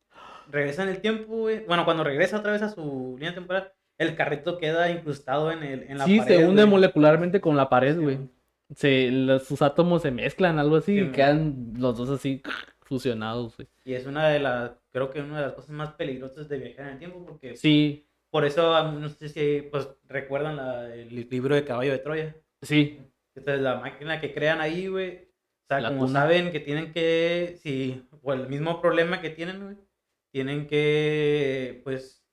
[0.51, 4.15] regresa en el tiempo, güey, bueno, cuando regresa otra vez a su línea temporal, el
[4.15, 6.38] carrito queda incrustado en, el, en la sí, pared.
[6.38, 6.71] se hunde güey.
[6.71, 8.19] molecularmente con la pared, Sí, güey.
[8.75, 11.11] Se, los- sus átomos se mezclan, algo así, Sí, y güey.
[11.13, 12.41] quedan los dos así
[12.88, 13.67] fusionados, güey.
[13.85, 16.88] Y es una de las, creo que una de las cosas más peligrosas de viajar
[16.88, 21.27] en el tiempo, porque Sí, por eso, ah, no sé si, pues, recuerdan la- el
[21.29, 22.35] libro de Caballo de Troya.
[22.61, 22.99] sí,
[23.35, 27.59] Entonces, la máquina que crean ahí, güey, o sea, La como saben que tienen que,
[27.61, 29.75] si, o el mismo problema que tienen, güey,
[30.31, 32.23] tienen que, pues,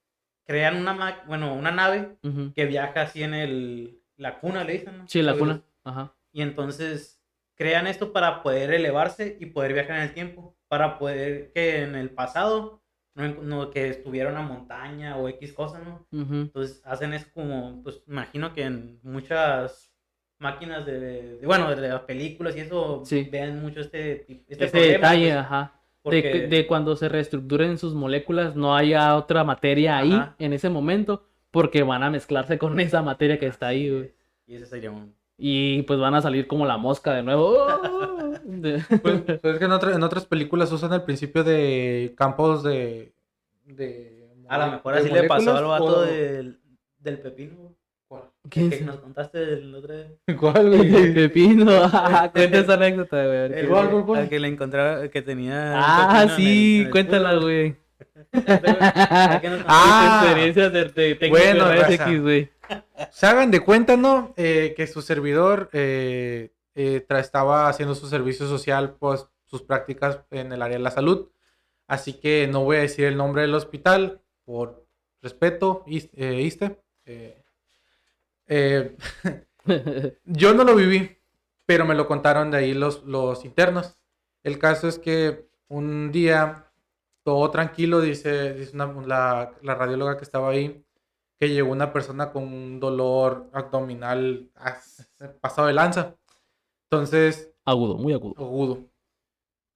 [0.47, 2.17] crean una, ma- bueno, una nave
[2.55, 5.09] que viaja así en el, la cuna, le dicen, ¿no?
[5.09, 6.15] sí, la cuna, ajá.
[6.33, 7.14] Y entonces
[7.57, 11.95] crean esto para poder elevarse y poder viajar en el tiempo, para poder que en
[11.95, 12.83] el pasado,
[13.15, 16.07] no, no- que estuviera una montaña o X cosa, ¿no?
[16.13, 19.93] Entonces hacen eso como, pues imagino que en muchas
[20.39, 20.99] máquinas de,
[21.39, 23.29] de- bueno, de las películas y eso, Sí.
[23.31, 25.81] vean mucho este, este Ese problema, detalle, pues, ajá.
[26.03, 30.35] porque- De, de cuando se reestructuren sus moléculas, no haya otra materia ahí Ajá.
[30.39, 34.13] en ese momento, porque van a mezclarse con esa materia que está ahí, güey.
[34.47, 35.15] Y ese sería un...
[35.37, 37.57] Y pues van a salir como la mosca de nuevo.
[38.45, 38.87] Pues,
[39.23, 43.13] pues es que en, otra- en otras películas usan el principio de campos de...
[43.65, 46.61] de A lo mejor de así le pasó al vato o- del,
[46.99, 47.75] del pepino.
[48.49, 50.07] ¿Quién que nos contaste el otro día.
[50.39, 51.15] ¿Cuál, El güey?
[51.15, 51.67] pepino.
[51.93, 53.39] Ah, Cuenta esa anécdota, güey.
[53.39, 55.73] El, qué- ¿Cuál, cuál, que le encontraba, que tenía...
[55.77, 57.43] Ah, pepino en el- sí, en el cuéntala, culo.
[57.43, 57.77] güey.
[58.33, 59.65] ¿A qué nos contaste?
[59.67, 61.95] Ah, Tus experiencias de, de bueno, de raza.
[62.09, 62.51] X, güey.
[63.11, 64.35] Se hagan de cuenta, ¿no?
[64.37, 70.53] Eh, que su servidor eh, eh, estaba haciendo su servicio social, pues sus prácticas en
[70.53, 71.31] el área de la salud.
[71.87, 74.87] Así que no voy a decir el nombre del hospital por
[75.23, 76.83] respeto, is- ISSSTE.
[78.47, 78.97] Eh,
[80.25, 81.17] yo no lo viví,
[81.67, 83.03] pero me lo contaron de ahí los,
[83.45, 83.97] internos.
[84.43, 86.71] El caso es que un día,
[87.23, 90.85] todo tranquilo, dice, dice la radióloga que estaba ahí,
[91.39, 95.11] que llegó una persona con un dolor abdominal as-
[95.41, 96.15] pasado de lanza.
[96.91, 98.35] Entonces, agudo, muy agudo.
[98.39, 98.85] agudo.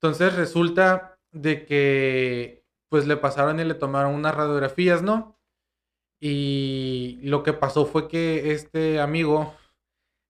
[0.00, 5.36] Entonces resulta de que pues le pasaron y le tomaron unas radiografías, ¿no?
[6.20, 9.54] Y lo que pasó fue que este amigo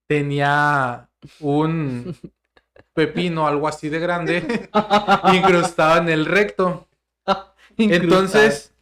[0.09, 1.09] tenía
[1.41, 2.14] un
[2.95, 4.70] pepino, algo así de grande,
[5.35, 6.89] incrustado en el recto.
[7.76, 8.74] Entonces,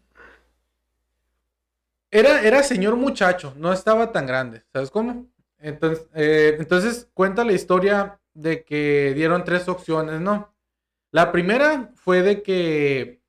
[2.11, 5.27] era, era señor muchacho, no estaba tan grande, ¿sabes cómo?
[5.59, 10.55] Entonces, eh, entonces cuenta la historia de que dieron tres opciones, ¿no?
[11.11, 13.23] La primera fue de que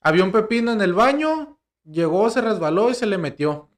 [0.00, 3.68] había un pepino en el baño, llegó, se resbaló y se le metió.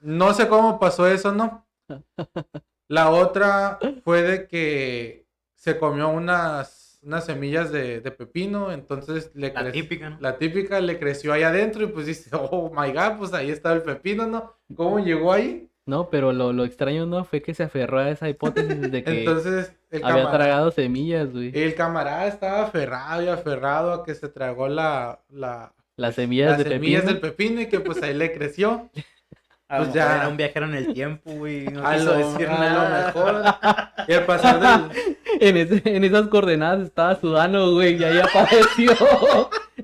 [0.00, 1.66] No sé cómo pasó eso, ¿no?
[2.88, 9.52] La otra fue de que se comió unas, unas semillas de, de pepino, entonces le
[9.52, 10.18] La típica, ¿no?
[10.20, 13.72] la típica le creció ahí adentro y pues dice, oh my god, pues ahí está
[13.72, 14.54] el pepino, ¿no?
[14.74, 15.68] ¿Cómo llegó ahí?
[15.86, 19.20] No, pero lo, lo extraño no fue que se aferró a esa hipótesis de que
[19.20, 21.52] Entonces el, había camara- tragado semillas, güey.
[21.54, 26.58] el camarada estaba aferrado y aferrado a que se tragó la, la, Las semillas las
[26.58, 27.20] de semillas pepino.
[27.20, 28.90] del pepino y que pues ahí le creció.
[29.68, 30.04] A Pues lo ya.
[30.04, 31.64] mejor Era un viajero en el tiempo, güey.
[31.66, 33.06] No a, lo, decir a lo nada.
[33.06, 33.42] mejor.
[34.06, 35.15] Y al pasar del...
[35.40, 38.92] En, ese- en esas coordenadas estaba sudano, güey, y ahí apareció.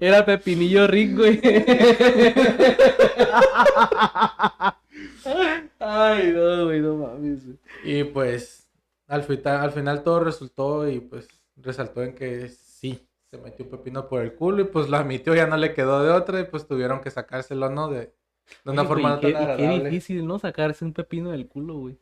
[0.01, 1.41] Era Pepinillo Rick, güey.
[5.79, 7.45] Ay, no, güey, no mames.
[7.45, 7.59] güey.
[7.85, 8.69] Y pues
[9.09, 13.71] al, fita- al final todo resultó y pues resaltó en que sí, se metió un
[13.71, 16.45] pepino por el culo y pues lo admitió, ya no le quedó de otra y
[16.45, 17.89] pues tuvieron que sacárselo, ¿no?
[17.89, 18.13] De,
[18.65, 20.39] de una Oye, forma güey, tan qué, difícil, ¿no?
[20.39, 21.99] Sacarse un pepino del culo, güey.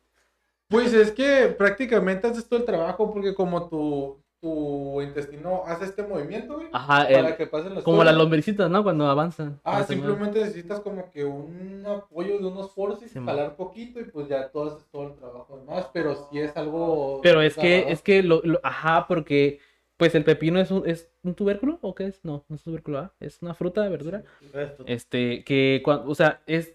[0.71, 6.03] Pues es que prácticamente haces todo el trabajo porque como tu, tu intestino hace este
[6.05, 8.13] movimiento, güey, Ajá, para el- que pasen las como cosas.
[8.13, 8.83] las lombricitas, ¿no?
[8.85, 9.61] Cuando avanzan.
[9.65, 14.05] Ah, Más simplemente necesitas como que un apoyo de unos forces, Sí, jalar poquito y
[14.05, 17.21] pues ya tú haces todo el trabajo demás, pero si es algo...
[17.23, 19.59] Pero es que, es que, lo, lo- ajá, porque,
[19.97, 22.25] pues el pepino es un, es un tubérculo, ¿o qué es?
[22.25, 23.13] No, no es tubérculo, ¿ah?
[23.21, 24.23] Es una fruta, verdura.
[24.87, 26.75] Este, que, cua- o sea, es,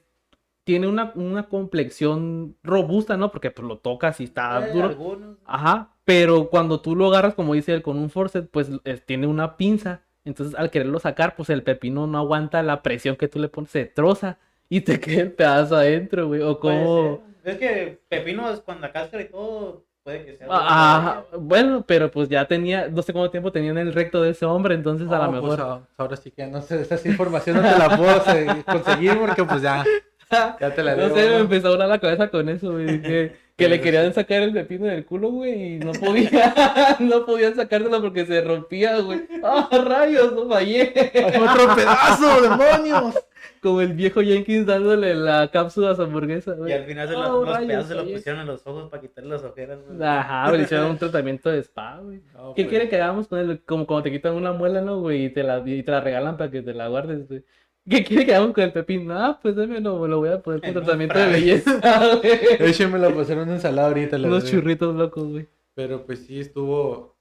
[0.66, 3.32] tiene una, una complexión robusta, ¿no?
[3.32, 4.88] Porque pues lo tocas y está Eh, duro.
[4.90, 5.38] algunos.
[5.46, 9.28] Ajá, pero cuando tú lo agarras, como dice él, con un forceps, pues es- tiene
[9.28, 10.02] una pinza.
[10.26, 13.70] Entonces, al quererlo sacar, pues el pepino no aguanta la presión que tú le pones,
[13.72, 14.38] se troza
[14.68, 16.42] y te queda el pedazo adentro, güey.
[16.42, 17.24] O como...
[17.44, 20.48] Es que pepino es cuando la cáscara y todo puede que sea.
[20.50, 24.22] Ah, Ajá, bueno, pero pues ya tenía, no sé cuánto tiempo tenía en el recto
[24.24, 25.84] de ese hombre, entonces a lo pues, mejor...
[25.98, 29.62] ahora sí que no sé, esa información no te la puedo se- conseguir porque pues
[29.62, 29.84] ya,
[30.60, 33.02] ya te la No sé, me empezó a volar la cabeza con eso, güey.
[33.02, 36.54] Que, que le querían sacar el pepino del culo, güey, y no podía,
[37.00, 39.22] no podían sacárselo porque se rompía, güey.
[39.44, 40.34] ¡Ah, rayos!
[40.34, 40.94] ¡No fallé!
[41.26, 43.16] ¡Otro pedazo, demonios!
[43.62, 46.74] Como el viejo Jenkins dándole la cápsula a su hamburguesa, Y güey.
[46.74, 49.02] al final se Oh, los, los rayos, pedazos se los pusieron en los ojos para
[49.02, 49.80] quitarle las ojeras.
[49.90, 50.06] ¿no?
[50.06, 52.20] Ajá, le hicieron un tratamiento de spa, güey.
[52.20, 53.62] ¿Qué pues, quiere que hagamos con él?
[53.66, 55.26] Como cuando te quitan una muela, ¿no, güey?
[55.26, 57.44] Y te la, y te la regalan para que te la guardes, güey.
[57.90, 59.14] ¿Qué quiere que hagamos con el pepino?
[59.18, 61.80] Ah, pues démelo, me lo voy a poner con tratamiento de belleza,
[62.22, 62.32] güey.
[62.60, 64.18] Échenmelo para hacer una ensalada ahorita.
[64.18, 64.58] la Unos verdad.
[64.58, 65.48] churritos locos, güey.
[65.76, 67.14] Pero pues sí, estuvo.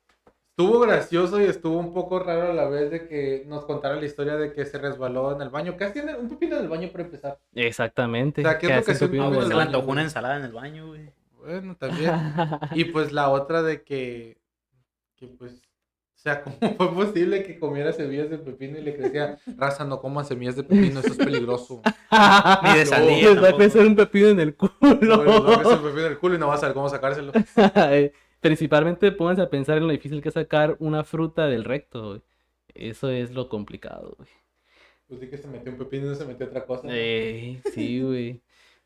[0.57, 4.05] Estuvo gracioso y estuvo un poco raro a la vez de que nos contara la
[4.07, 5.77] historia de que se resbaló en el baño.
[5.77, 7.39] Casi en el- un pepino en el baño para empezar.
[7.55, 8.41] Exactamente.
[8.41, 9.91] O sea, ¿qué es lo hace que un se- pepino ah, Pues se le antojó
[9.91, 11.11] una ensalada en el baño, güey.
[11.41, 12.13] Bueno, también.
[12.73, 14.39] Y pues la otra de que,
[15.17, 15.61] que pues,
[16.25, 20.25] sea, ¿cómo fue posible que comiera semillas de pepino y le crecía, raza, no coman
[20.25, 21.83] semillas de pepino, eso es peligroso.
[22.63, 23.31] Ni de No, sandía.
[23.31, 24.73] Les va a crecer un pepino en el culo.
[24.81, 26.89] No, no, que es el pepino en el culo y no vas a saber cómo
[26.89, 27.33] sacárselo.
[27.77, 28.13] Eh,
[28.45, 32.23] Principalmente pónganse a pensar en lo difícil que es sacar una fruta del recto, güey.
[32.75, 34.29] Eso es lo complicado, güey.
[35.09, 36.87] Pues sí que se metió un pepino y no se metió otra cosa.
[36.87, 36.93] ¿no?
[36.93, 38.43] Eh, sí, güey.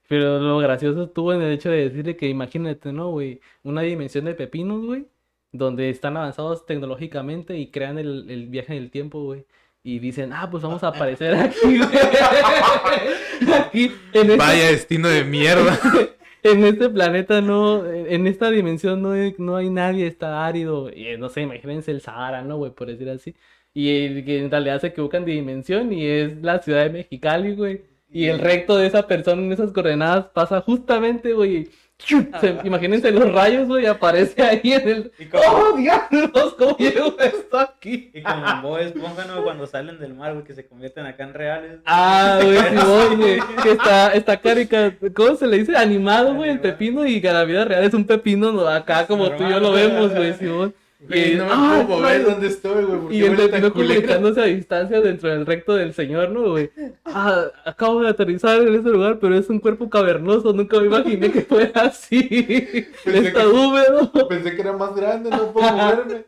[0.09, 3.41] Pero lo gracioso estuvo en el hecho de decirle que imagínate, ¿no, güey?
[3.65, 5.09] Una dimensión de pepinos, güey,
[5.53, 9.47] donde están avanzados tecnológicamente y crean el, el viaje en el tiempo, güey.
[9.83, 11.89] Y dicen, ah, pues vamos a aparecer aquí, güey.
[13.55, 15.79] Aquí, en esta, Vaya destino de mierda.
[16.43, 20.91] en este planeta no, en esta dimensión no hay, no hay nadie, está árido.
[20.95, 22.73] Y, eh, no sé, imagínense el Sahara, ¿no, güey?
[22.73, 23.35] Por decir así.
[23.73, 27.55] Y eh, que en realidad se equivocan de dimensión y es la ciudad de Mexicali,
[27.55, 27.83] güey.
[28.11, 31.69] Y el recto de esa persona en esas coordenadas pasa justamente, güey.
[31.99, 35.13] Se- imagínense los rayos, güey, aparece ahí en el.
[35.19, 36.55] Y como, ¡Oh, diablos!
[36.57, 38.11] ¿Cómo llegó esto aquí?
[38.15, 39.43] y como en Bob Esponja, ¿no?
[39.43, 41.81] Cuando salen del mar, güey, que se convierten acá en reales.
[41.85, 43.41] Ah, güey, Simón, güey.
[43.63, 44.95] Que está, está carica.
[45.15, 45.77] ¿Cómo se le dice?
[45.77, 47.05] Animado, güey, el pepino.
[47.05, 48.69] Y que la vida real es un pepino, ¿no?
[48.69, 50.75] acá como tú y yo lo vemos, güey, Simón.
[51.01, 52.31] Güey, no me Ah, puedo mover no.
[52.31, 53.17] donde estoy, güey.
[53.19, 53.73] Y el culero.
[53.73, 56.71] comunicándose a distancia dentro del recto del señor, ¿no, güey?
[57.05, 60.53] Ah, acabo de aterrizar en ese lugar, pero es un cuerpo cavernoso.
[60.53, 62.23] Nunca me imaginé que fuera así.
[63.05, 64.11] Pensé Está que- húmedo.
[64.29, 66.25] Pensé que era más grande, no puedo moverme.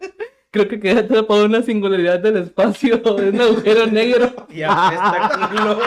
[0.52, 2.94] Creo que queda atrapado en la singularidad del espacio.
[2.96, 4.32] Es un agujero negro.
[4.50, 5.78] Y apesta culo.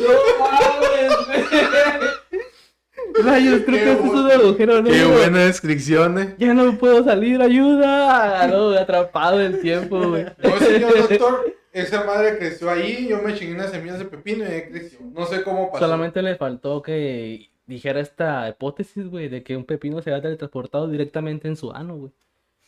[0.00, 1.44] No mames, güey.
[3.24, 5.10] Rayos, creo Qué que esto es un agujero Qué negro.
[5.12, 6.34] buena descripción, eh.
[6.38, 8.46] Ya no puedo salir, ayuda.
[8.48, 10.26] No, atrapado el tiempo, güey.
[10.42, 14.48] No, señor doctor, esa madre creció ahí, yo me chingué unas semillas de pepino y
[14.48, 14.98] ahí creció.
[15.12, 15.84] No sé cómo pasó.
[15.84, 20.88] Solamente le faltó que dijera esta hipótesis, güey, de que un pepino se ha teletransportado
[20.88, 22.12] directamente en su ano, güey.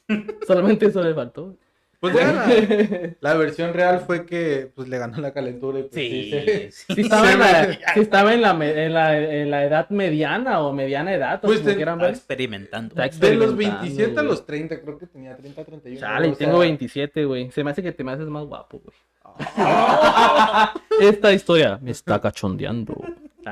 [0.46, 1.56] Solamente eso le faltó.
[2.00, 5.94] Pues ya, la, la versión real fue que pues le ganó la calentura y pues,
[5.94, 9.50] sí, se- Sí estaba, en la, Sí, sí estaba en, la, me- en, la, en
[9.50, 12.16] la edad mediana o mediana edad, o Pues como te- quieran Estaba ver.
[12.16, 12.88] experimentando.
[12.94, 14.26] Está ex- De los experimentando, 27 a güey.
[14.26, 16.00] los 30, creo que tenía 30, 31.
[16.00, 17.50] Chale, o y sea, tengo 27, güey.
[17.50, 18.96] Se me hace que te me haces más guapo, güey.
[21.00, 22.94] Esta historia me está cachondeando.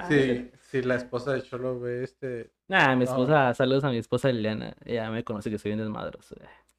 [0.09, 2.51] Sí, sí, la esposa de Cholo ve este.
[2.69, 4.75] Nah, mi esposa, saludos a mi esposa Liliana.
[4.85, 6.35] Ella me conoce que soy bien desmadroso.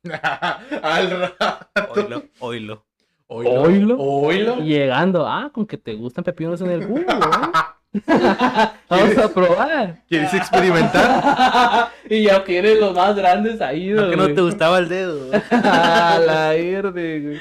[0.83, 1.67] Al rato.
[1.95, 2.85] Oilo, oilo.
[3.27, 3.97] Oilo.
[3.97, 4.55] Oilo.
[4.57, 8.01] Llegando, ah, con que te gustan pepinos en el culo, ¿eh?
[8.89, 10.03] Vamos a probar.
[10.07, 11.89] ¿Quieres experimentar?
[12.09, 14.35] y ya tienes los más grandes ahí, ¿No que no güey.
[14.35, 15.31] te gustaba el dedo?
[15.51, 17.39] A la verde, güey.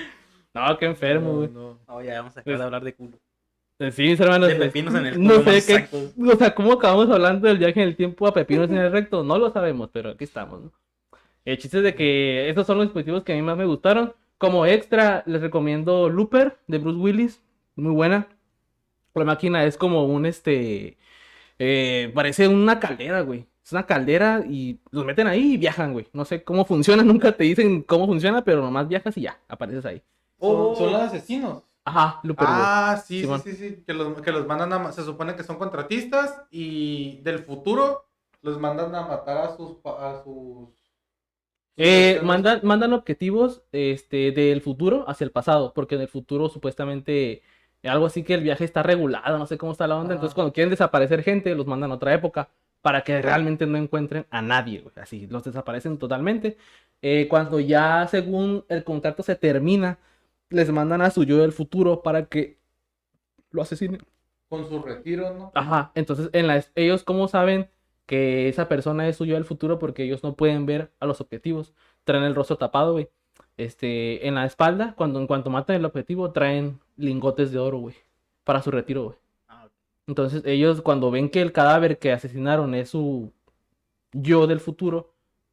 [0.54, 1.48] No, qué enfermo, güey.
[1.48, 3.18] No, No, ya vamos a dejar de hablar de culo.
[3.90, 4.48] Sí, mis hermanos.
[4.48, 6.32] De pues, pepinos en el No culo, sé más qué.
[6.32, 9.24] O sea, ¿cómo acabamos hablando del viaje en el tiempo a pepinos en el recto?
[9.24, 10.72] No lo sabemos, pero aquí estamos, ¿no?
[11.44, 14.14] El chiste es de que estos son los dispositivos que a mí más me gustaron.
[14.38, 17.42] Como extra, les recomiendo Looper de Bruce Willis.
[17.76, 18.28] Muy buena.
[19.14, 20.96] La máquina es como un este.
[21.58, 23.46] eh, parece una caldera, güey.
[23.64, 26.06] Es una caldera y los meten ahí y viajan, güey.
[26.12, 29.84] No sé cómo funciona, nunca te dicen cómo funciona, pero nomás viajas y ya, apareces
[29.86, 30.02] ahí.
[30.40, 31.62] Son, son los asesinos.
[31.86, 32.46] Ajá, Looper.
[32.48, 33.82] Ah, sí, sí, sí, sí.
[33.86, 34.92] Que los, que los mandan a.
[34.92, 38.06] Se supone que son contratistas y del futuro
[38.42, 39.76] los mandan a matar a sus.
[39.76, 40.68] pa- A sus
[41.76, 47.42] Eh, mandan, mandan objetivos este, del futuro hacia el pasado, porque en el futuro supuestamente
[47.82, 50.36] algo así que el viaje está regulado, no sé cómo está la onda, entonces Ajá.
[50.36, 52.48] cuando quieren desaparecer gente, los mandan a otra época
[52.80, 56.56] para que realmente no encuentren a nadie, güey, así, los desaparecen totalmente.
[57.02, 59.98] Eh, cuando ya según el contrato se termina,
[60.50, 62.58] les mandan a su yo del futuro para que
[63.50, 64.00] lo asesinen.
[64.48, 65.52] Con su retiro, ¿no?
[65.54, 67.68] Ajá, entonces en la, ellos cómo saben
[68.06, 71.72] que esa persona es suyo del futuro porque ellos no pueden ver a los objetivos,
[72.04, 73.08] traen el rostro tapado, güey.
[73.56, 77.94] Este, en la espalda, cuando en cuanto matan el objetivo, traen lingotes de oro, güey,
[78.44, 79.16] para su retiro, güey.
[79.48, 79.68] Ah.
[80.06, 83.32] Entonces ellos cuando ven que el cadáver que asesinaron es su
[84.12, 85.12] yo del futuro,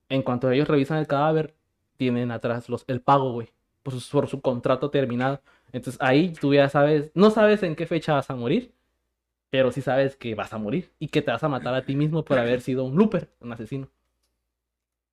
[0.09, 1.55] en cuanto ellos revisan el cadáver,
[1.97, 3.49] tienen atrás los, el pago, güey,
[3.83, 5.41] por su, por su contrato terminado.
[5.71, 8.73] Entonces ahí tú ya sabes, no sabes en qué fecha vas a morir,
[9.51, 11.95] pero sí sabes que vas a morir y que te vas a matar a ti
[11.95, 13.91] mismo por haber sido un looper, un asesino.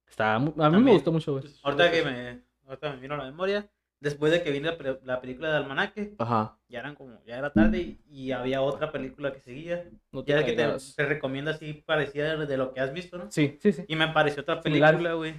[0.09, 0.95] Está, a mí me También.
[0.97, 1.45] gustó mucho, güey.
[1.63, 3.69] Ahorita que me, ahorita me vino a la memoria,
[4.01, 6.57] después de que vino la, la película de Almanaque, Ajá.
[6.69, 9.85] ya eran como, ya era tarde y, y había otra película que seguía.
[10.13, 10.67] No te Ya que te,
[10.97, 13.31] te recomienda así parecida de lo que has visto, ¿no?
[13.31, 13.85] Sí, sí, sí.
[13.87, 15.35] Y me apareció otra película, güey,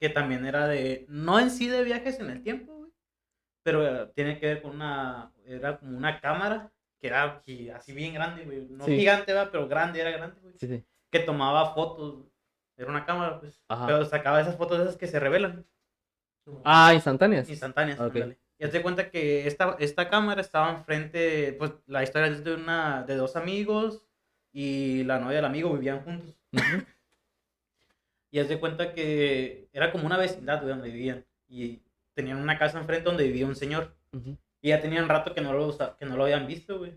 [0.00, 2.92] que también era de, no en sí de viajes en el tiempo, güey,
[3.62, 6.72] pero tiene que ver con una, era como una cámara
[7.02, 7.42] que era
[7.74, 8.96] así bien grande, güey, no Sí.
[8.96, 10.84] gigante, va, pero grande, era grande, güey, Sí, sí.
[11.10, 12.24] que tomaba fotos,
[12.76, 13.86] era una cámara, pues, Ajá.
[13.86, 15.66] pero sacaba esas fotos esas que se revelan,
[16.64, 17.48] Ah, instantáneas.
[17.50, 17.98] instantáneas.
[18.58, 22.54] Y haz de cuenta que esta, esta cámara estaba enfrente, pues la historia es de
[22.54, 24.06] una, de dos amigos
[24.52, 26.36] y la novia del amigo vivían juntos.
[28.30, 31.22] Y haz de cuenta que era como una vecindad, güey, donde vivían.
[31.48, 31.82] Y
[32.14, 33.94] tenían una casa enfrente donde vivía un señor.
[34.12, 34.38] Ujú.
[34.62, 36.94] Y ya tenían rato que no lo, usa- que no lo habían visto, güey.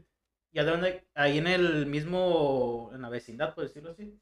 [0.53, 4.17] Y haz de que ahí en el mismo, en la vecindad, por decirlo así,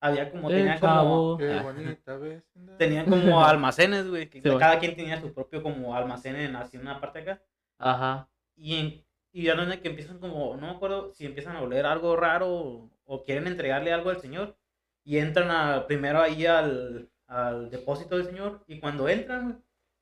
[0.00, 1.36] había como, El tenían como.
[1.36, 1.62] Qué Ah.
[1.62, 2.76] bonita vecindad.
[2.78, 4.30] tenían como almacenes, güey.
[4.30, 4.58] que Sí, bueno.
[4.60, 7.42] cada quien tenía su propio como almacén en así una parte acá.
[7.78, 8.28] Ajá.
[8.56, 11.84] Y, en, y ya donde que empiezan como, no me acuerdo si empiezan a oler
[11.86, 14.56] algo raro o, o quieren entregarle algo al señor.
[15.04, 18.62] Y entran a, primero ahí al, al depósito del señor.
[18.66, 19.56] Y cuando entran, güey,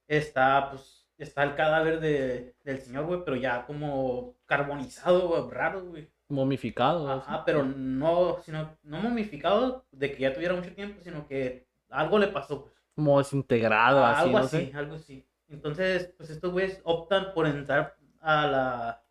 [0.07, 5.85] está, pues, está el cadáver de, del señor, güey, pero ya como carbonizado, güey, raro,
[5.85, 6.11] güey.
[6.29, 7.11] Momificado.
[7.11, 7.25] así.
[7.29, 12.19] Ajá, pero no, sino, no momificado de que ya tuviera mucho tiempo, sino que algo
[12.19, 12.75] le pasó, pues.
[12.95, 14.77] Como desintegrado, así, algo no así, sé.
[14.77, 15.27] algo así.
[15.49, 19.05] Entonces, pues estos güeyes optan por entrar a la,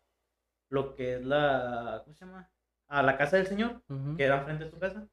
[0.68, 2.50] lo que es la, ¿cómo se llama?
[2.88, 3.82] A la casa del señor,
[4.16, 5.08] que era enfrente de su casa,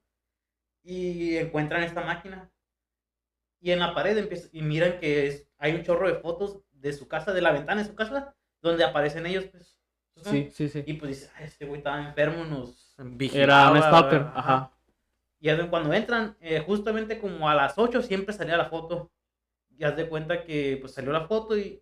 [0.84, 2.52] y encuentran esta máquina.
[3.62, 6.94] Y en la pared empieza, y miran que es, hay un chorro de fotos de
[6.94, 9.78] su casa, de la ventana de su casa, donde aparecen ellos, pues.
[10.24, 10.84] Sí, sí, sí.
[10.86, 13.72] Y pues dice, "Ay, este güey estaba enfermo, nos Era vigilaba.
[13.72, 14.34] un stalker, ajá".
[14.36, 14.72] ajá.
[15.40, 19.10] Y cuando entran, eh, justamente como a las 8 siempre salía la foto.
[19.78, 21.82] Y haz de cuenta que pues salió la foto y,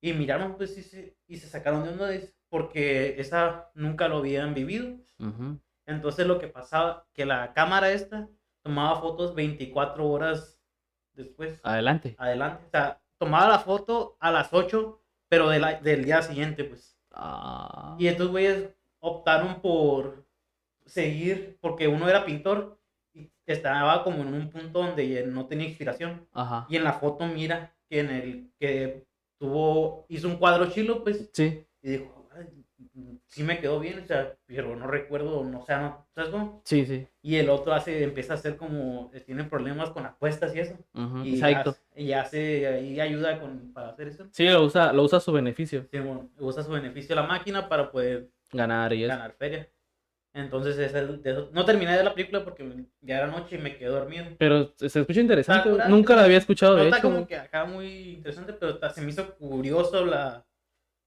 [0.00, 4.16] y miraron pues y se, y se sacaron de onda de- porque esa nunca lo
[4.18, 4.96] habían vivido.
[5.20, 5.60] Ujú.
[5.86, 8.28] Entonces lo que pasaba, que la cámara esta
[8.62, 10.60] tomaba fotos 24 horas
[11.12, 12.16] después, Adelante.
[12.18, 12.64] adelante.
[12.66, 16.98] O sea, tomaba la foto a las 8, pero de la- del día siguiente pues.
[17.12, 17.96] Ah.
[17.98, 18.68] Y estos güeyes
[19.00, 20.24] optaron por
[20.84, 22.78] seguir, porque uno era pintor
[23.14, 26.26] y estaba como en un punto donde no tenía inspiración.
[26.32, 26.66] Ajá.
[26.68, 29.06] Y en la foto mira que en el que
[29.38, 31.66] tuvo, hizo un cuadro chilo, pues, Sí.
[31.82, 32.25] y dijo, "Ay,
[33.26, 36.62] sí me quedó bien, o sea, pero no recuerdo, no, o sea, no, ¿sabes cómo?
[36.64, 37.06] Sí, sí.
[37.22, 40.74] Y el otro hace, empieza a hacer como, eh, tiene problemas con apuestas y eso.
[40.94, 41.70] Ujú, Y Exacto.
[41.70, 44.26] hace- y hace, ahí ayuda con, para hacer eso.
[44.30, 45.86] Sí, lo usa, lo usa a su beneficio.
[45.90, 49.08] Sí, bueno, usa su beneficio la máquina para poder Ganar y eso.
[49.08, 49.68] ganar feria.
[50.34, 53.76] Entonces, es el de no terminé de la película porque ya era noche y me
[53.78, 54.26] quedé dormido.
[54.38, 55.70] Pero se escucha interesante.
[55.88, 57.08] Nunca la había escuchado, No de está hecho.
[57.10, 60.44] como que acá muy interesante, pero se me hizo curioso la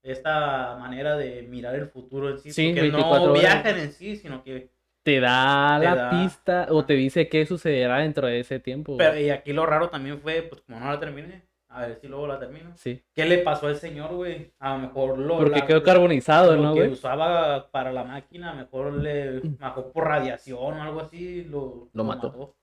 [0.04, 2.52] esta manera de mirar el futuro en sí.
[2.52, 3.42] Sí, porque 24 no horas.
[3.42, 4.72] viajan en sí, sino que...
[5.04, 8.98] Te da Te la da- pista o te dice qué sucederá dentro de ese tiempo.
[8.98, 12.08] Pero, y aquí lo raro también fue, pues como no la terminé, a ver si
[12.08, 12.72] luego la termino.
[12.76, 13.02] Sí.
[13.16, 14.52] ¿Qué le pasó al señor, güey?
[14.60, 15.38] A lo mejor lo...
[15.38, 16.92] Porque la- quedó carbonizado, lo ¿no, que güey?
[16.92, 22.56] usaba para la máquina, mejor le mejor por radiación o algo así, lo, Lo mató.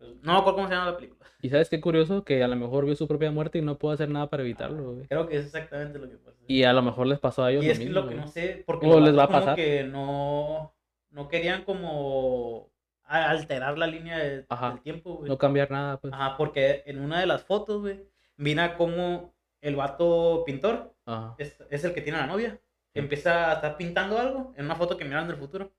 [0.00, 1.26] No me acuerdo cómo se llama la película.
[1.40, 3.92] Y sabes qué curioso que a lo mejor vio su propia muerte y no pudo
[3.92, 5.06] hacer nada para evitarlo, güey.
[5.06, 6.36] Creo que es exactamente lo que pasa.
[6.46, 8.20] Y a lo mejor les pasó a ellos Y lo es mismo, lo que güey.
[8.26, 9.56] no sé, porque O les va a pasar.
[9.56, 10.74] que no,
[11.10, 12.70] no querían como
[13.04, 15.28] alterar la línea de- del tiempo, güey.
[15.28, 16.12] No cambiar nada, pues.
[16.12, 18.02] Ajá, porque en una de las fotos, güey,
[18.36, 20.94] mira como el vato pintor
[21.38, 22.60] es, es el que tiene a la novia.
[22.92, 23.00] Sí.
[23.00, 25.72] Empieza a estar pintando algo en una foto que miraron del futuro.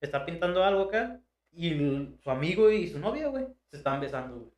[0.00, 1.20] Está pintando algo acá
[1.56, 4.50] y el- su amigo y su novia, güey, se están besando, güey.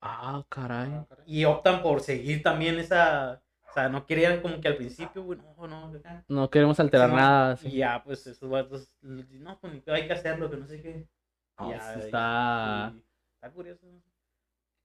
[0.00, 0.90] Ah, caray.
[1.26, 3.40] Y optan por seguir también esa...
[3.68, 5.92] O sea, no querían como que al principio, güey, no, no.
[6.28, 7.54] No queremos alterar nada.
[7.54, 7.76] Y sí.
[7.78, 11.08] ya, pues esos vatos, no, pues hay que hacerlo, que no sé qué.
[11.58, 12.92] Ya, sí y- está.
[12.94, 13.02] y
[13.34, 13.86] Está curioso.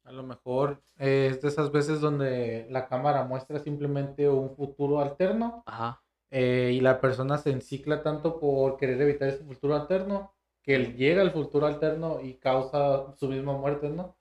[0.06, 5.02] A lo mejor eh, es de esas veces donde la cámara muestra simplemente un futuro
[5.02, 6.02] alterno Ajá.
[6.32, 10.96] eh, y la persona se encicla tanto por querer evitar ese futuro alterno que él
[10.96, 14.16] llega al futuro alterno y causa su misma muerte, ¿no?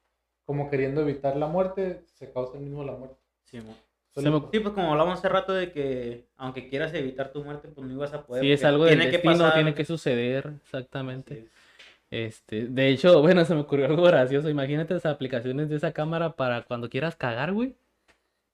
[0.45, 3.17] Como queriendo evitar la muerte, se causa el mismo la muerte.
[3.45, 3.75] Sí, mo-
[4.15, 7.69] Se me- Sí, pues como hablamos hace rato de que aunque quieras evitar tu muerte,
[7.69, 8.43] pues no ibas a poder.
[8.43, 9.55] Sí, es algo del tiene que destino, pasar.
[9.55, 11.35] tiene que suceder, exactamente.
[11.35, 11.49] Sí.
[12.11, 14.49] Este, de hecho, bueno, se me ocurrió algo gracioso.
[14.49, 17.77] Imagínate las aplicaciones de esa cámara para cuando quieras cagar, güey.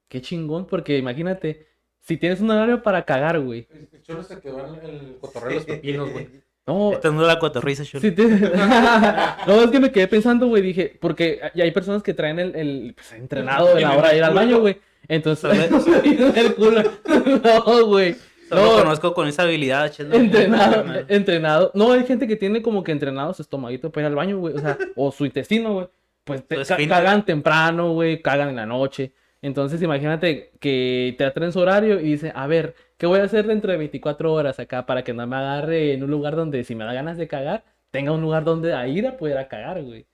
[0.08, 1.66] Qué chingón, porque imagínate,
[2.00, 3.66] si tienes un horario para cagar, güey.
[3.70, 6.28] El cholo se quedó en el cotorreo de los pepinos, güey.
[6.66, 8.22] No, Esta no la cotorriza, sí te-
[9.46, 12.56] no, es que me quedé pensando, güey, dije, porque hay hay personas que traen el,
[12.56, 14.78] el pues, entrenado de la hora de ir al baño, güey.
[15.06, 15.70] Entonces,
[16.36, 16.82] el culo.
[17.66, 18.16] No, güey.
[18.48, 18.82] Solo No.
[18.82, 19.92] conozco con esa habilidad.
[19.98, 21.70] Entrenado, entrenado.
[21.74, 24.54] No, hay gente que tiene como que entrenado su estomaguito para ir al baño, güey.
[24.54, 25.86] O sea, o su intestino, güey.
[26.24, 29.12] Pues te ca- cagan temprano, güey, cagan en la noche.
[29.42, 32.74] Entonces, imagínate que te atren su horario y dice, a ver,
[33.04, 36.02] ¿qué voy a hacer dentro de 24 horas acá para que no me agarre en
[36.02, 39.06] un lugar donde si me da ganas de cagar, tenga un lugar donde a ir
[39.06, 40.06] a poder a cagar, güey?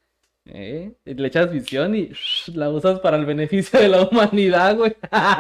[0.47, 0.91] ¿Eh?
[1.05, 2.11] Le echas visión y
[2.53, 4.97] la usas para el beneficio de la humanidad, güey.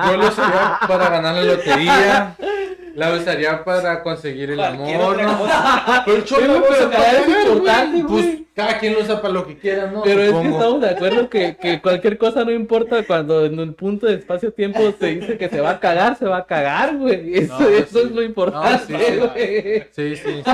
[0.06, 2.36] Yo lo usaría para ganar la lotería.
[2.94, 5.38] La usaría para conseguir el Cualquier amor, otra ¿no?
[5.38, 6.02] cosa.
[6.06, 8.22] Pero el cholo Pero, para es cagar, importante, güey.
[8.22, 10.02] Pues cada quien lo usa para lo que quiera, ¿no?
[10.02, 10.56] Pero es que Supongo.
[10.58, 14.80] estamos de acuerdo que, que cualquier cosa no importa cuando en un punto de espacio-tiempo
[14.98, 17.36] se dice que se va a cagar, se va a cagar, güey.
[17.38, 18.06] Eso, No, eso sí.
[18.06, 19.16] es lo importante, No, sí, sí.
[19.18, 19.82] güey.
[19.92, 20.50] Sí, sí, sí.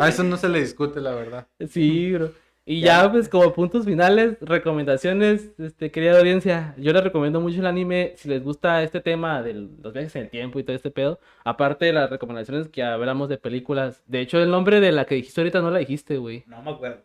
[0.00, 1.46] A eso no se le discute, la verdad.
[1.70, 2.30] Sí, bro.
[2.70, 6.74] Y ya, pues, como puntos finales, recomendaciones, este, querida audiencia.
[6.76, 10.24] Yo les recomiendo mucho el anime si les gusta este tema de los viajes en
[10.24, 11.18] el tiempo y todo este pedo.
[11.46, 14.02] Aparte de las recomendaciones que hablamos de películas.
[14.06, 16.44] De hecho, el nombre de la que dijiste ahorita no la dijiste, güey.
[16.46, 17.02] No me acuerdo.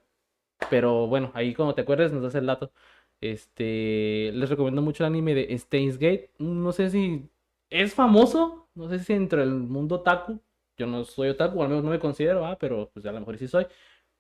[0.70, 2.74] Pero bueno, ahí como te acuerdas nos das el dato.
[3.22, 6.30] Este, les recomiendo mucho el anime de Steins Gate.
[6.40, 7.30] No sé si
[7.70, 10.42] es famoso, no sé si dentro del mundo otaku.
[10.78, 13.38] Yo no soy otaku, al menos no me considero, ah, pero pues a lo mejor
[13.38, 13.66] sí soy.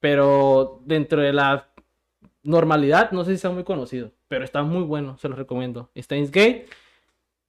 [0.03, 1.69] Pero dentro de la
[2.43, 5.91] normalidad, no sé si sea muy conocido, pero está muy bueno, se los recomiendo.
[5.97, 6.65] Steins Gate.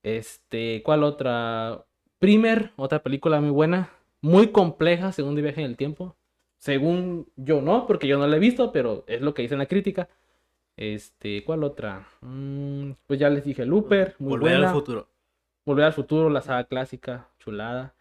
[0.04, 1.84] Este, ¿cuál otra?
[2.20, 3.90] Primer, otra película muy buena,
[4.20, 6.14] muy compleja según de viaje en el tiempo.
[6.56, 9.58] Según yo no, porque yo no la he visto, pero es lo que dice en
[9.58, 10.08] la crítica.
[10.76, 12.06] Este, ¿cuál otra?
[12.20, 14.68] Mm, pues ya les dije Looper, muy Volver buena.
[14.68, 15.08] al futuro.
[15.66, 17.96] Volver al futuro, la saga clásica, chulada.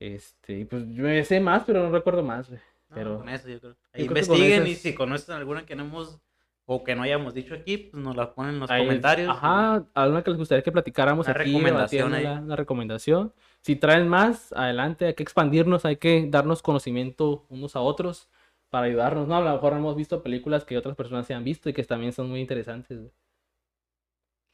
[0.00, 2.50] Este, pues yo me sé más, pero no recuerdo más,
[2.94, 3.76] No, Pero con eso yo creo.
[3.92, 6.20] Ahí creo que con investiguen y si conocen alguna que no hemos
[6.66, 9.28] o que no hayamos dicho aquí, pues nos la ponen en los Ahí, comentarios.
[9.28, 12.24] Ajá, alguna que les gustaría que platicáramos Una aquí, recomendación ahí.
[12.24, 13.34] una recomendación.
[13.60, 18.30] Si traen más, adelante, hay que expandirnos, hay que darnos conocimiento unos a otros
[18.70, 19.36] para ayudarnos, ¿no?
[19.36, 22.12] A lo mejor hemos visto películas que otras personas se han visto y que también
[22.12, 22.98] son muy interesantes.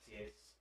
[0.03, 0.59] Así es.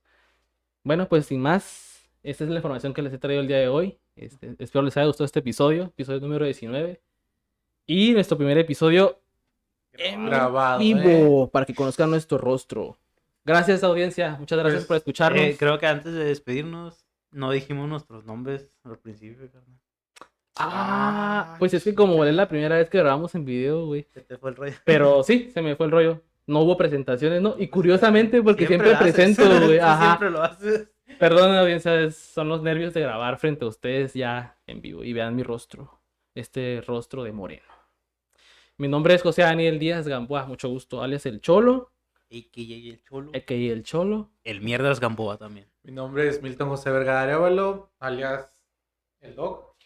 [0.84, 3.68] Bueno, pues sin más, esta es la información que les he traído el día de
[3.68, 3.98] hoy.
[4.14, 7.00] Este, espero les haya gustado este episodio, episodio número 19.
[7.92, 9.20] Y nuestro primer episodio
[9.94, 12.96] en Grabado, vivo, para que conozcan nuestro rostro.
[13.44, 14.36] Gracias, audiencia.
[14.38, 15.42] Muchas gracias Pues, por escucharnos.
[15.42, 19.80] Eh, creo que antes de despedirnos, no dijimos nuestros nombres al principio, carnal.
[20.56, 24.06] Ah, pues es que como es la primera vez que grabamos en video, güey.
[24.14, 24.74] Se te fue el rollo.
[24.84, 26.22] Pero sí, se me fue el rollo.
[26.46, 27.56] No hubo presentaciones, ¿no?
[27.58, 29.14] Y curiosamente, porque siempre, haces.
[29.14, 29.80] presento, güey.
[29.80, 30.10] Ajá.
[30.10, 30.92] Siempre lo haces.
[31.18, 35.02] Perdón, audiencia, son los nervios de grabar frente a ustedes ya en vivo.
[35.02, 36.00] Y vean mi rostro.
[36.36, 37.79] Este rostro de moreno.
[38.80, 41.02] Mi nombre es José Daniel Díaz Gamboa, mucho gusto.
[41.02, 41.92] Alias El Cholo,
[42.30, 43.30] Y que llegue el cholo.
[43.34, 43.54] a.k.a.
[43.54, 44.30] El Cholo.
[44.42, 45.66] El mierdas Gamboa también.
[45.82, 48.64] Mi nombre es Milton José Vergara Arevalo, alias
[49.20, 49.76] El Doc.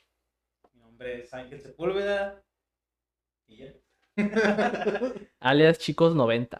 [0.73, 2.41] Mi nombre es Ángel Sepúlveda.
[3.49, 3.73] Y ya.
[5.41, 6.57] Alias Chicos 90.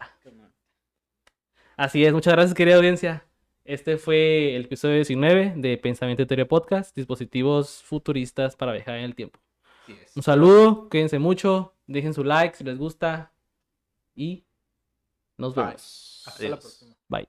[1.77, 3.25] Así es, muchas gracias querida audiencia.
[3.63, 9.05] Este fue el episodio 19 de Pensamiento y Teoría Podcast, dispositivos futuristas para viajar en
[9.05, 9.39] el tiempo.
[10.15, 13.31] Un saludo, cuídense mucho, dejen su like si les gusta
[14.15, 14.45] y
[15.37, 15.65] nos Bye.
[15.65, 16.23] vemos.
[16.25, 16.95] Hasta la próxima.
[17.09, 17.27] Bye.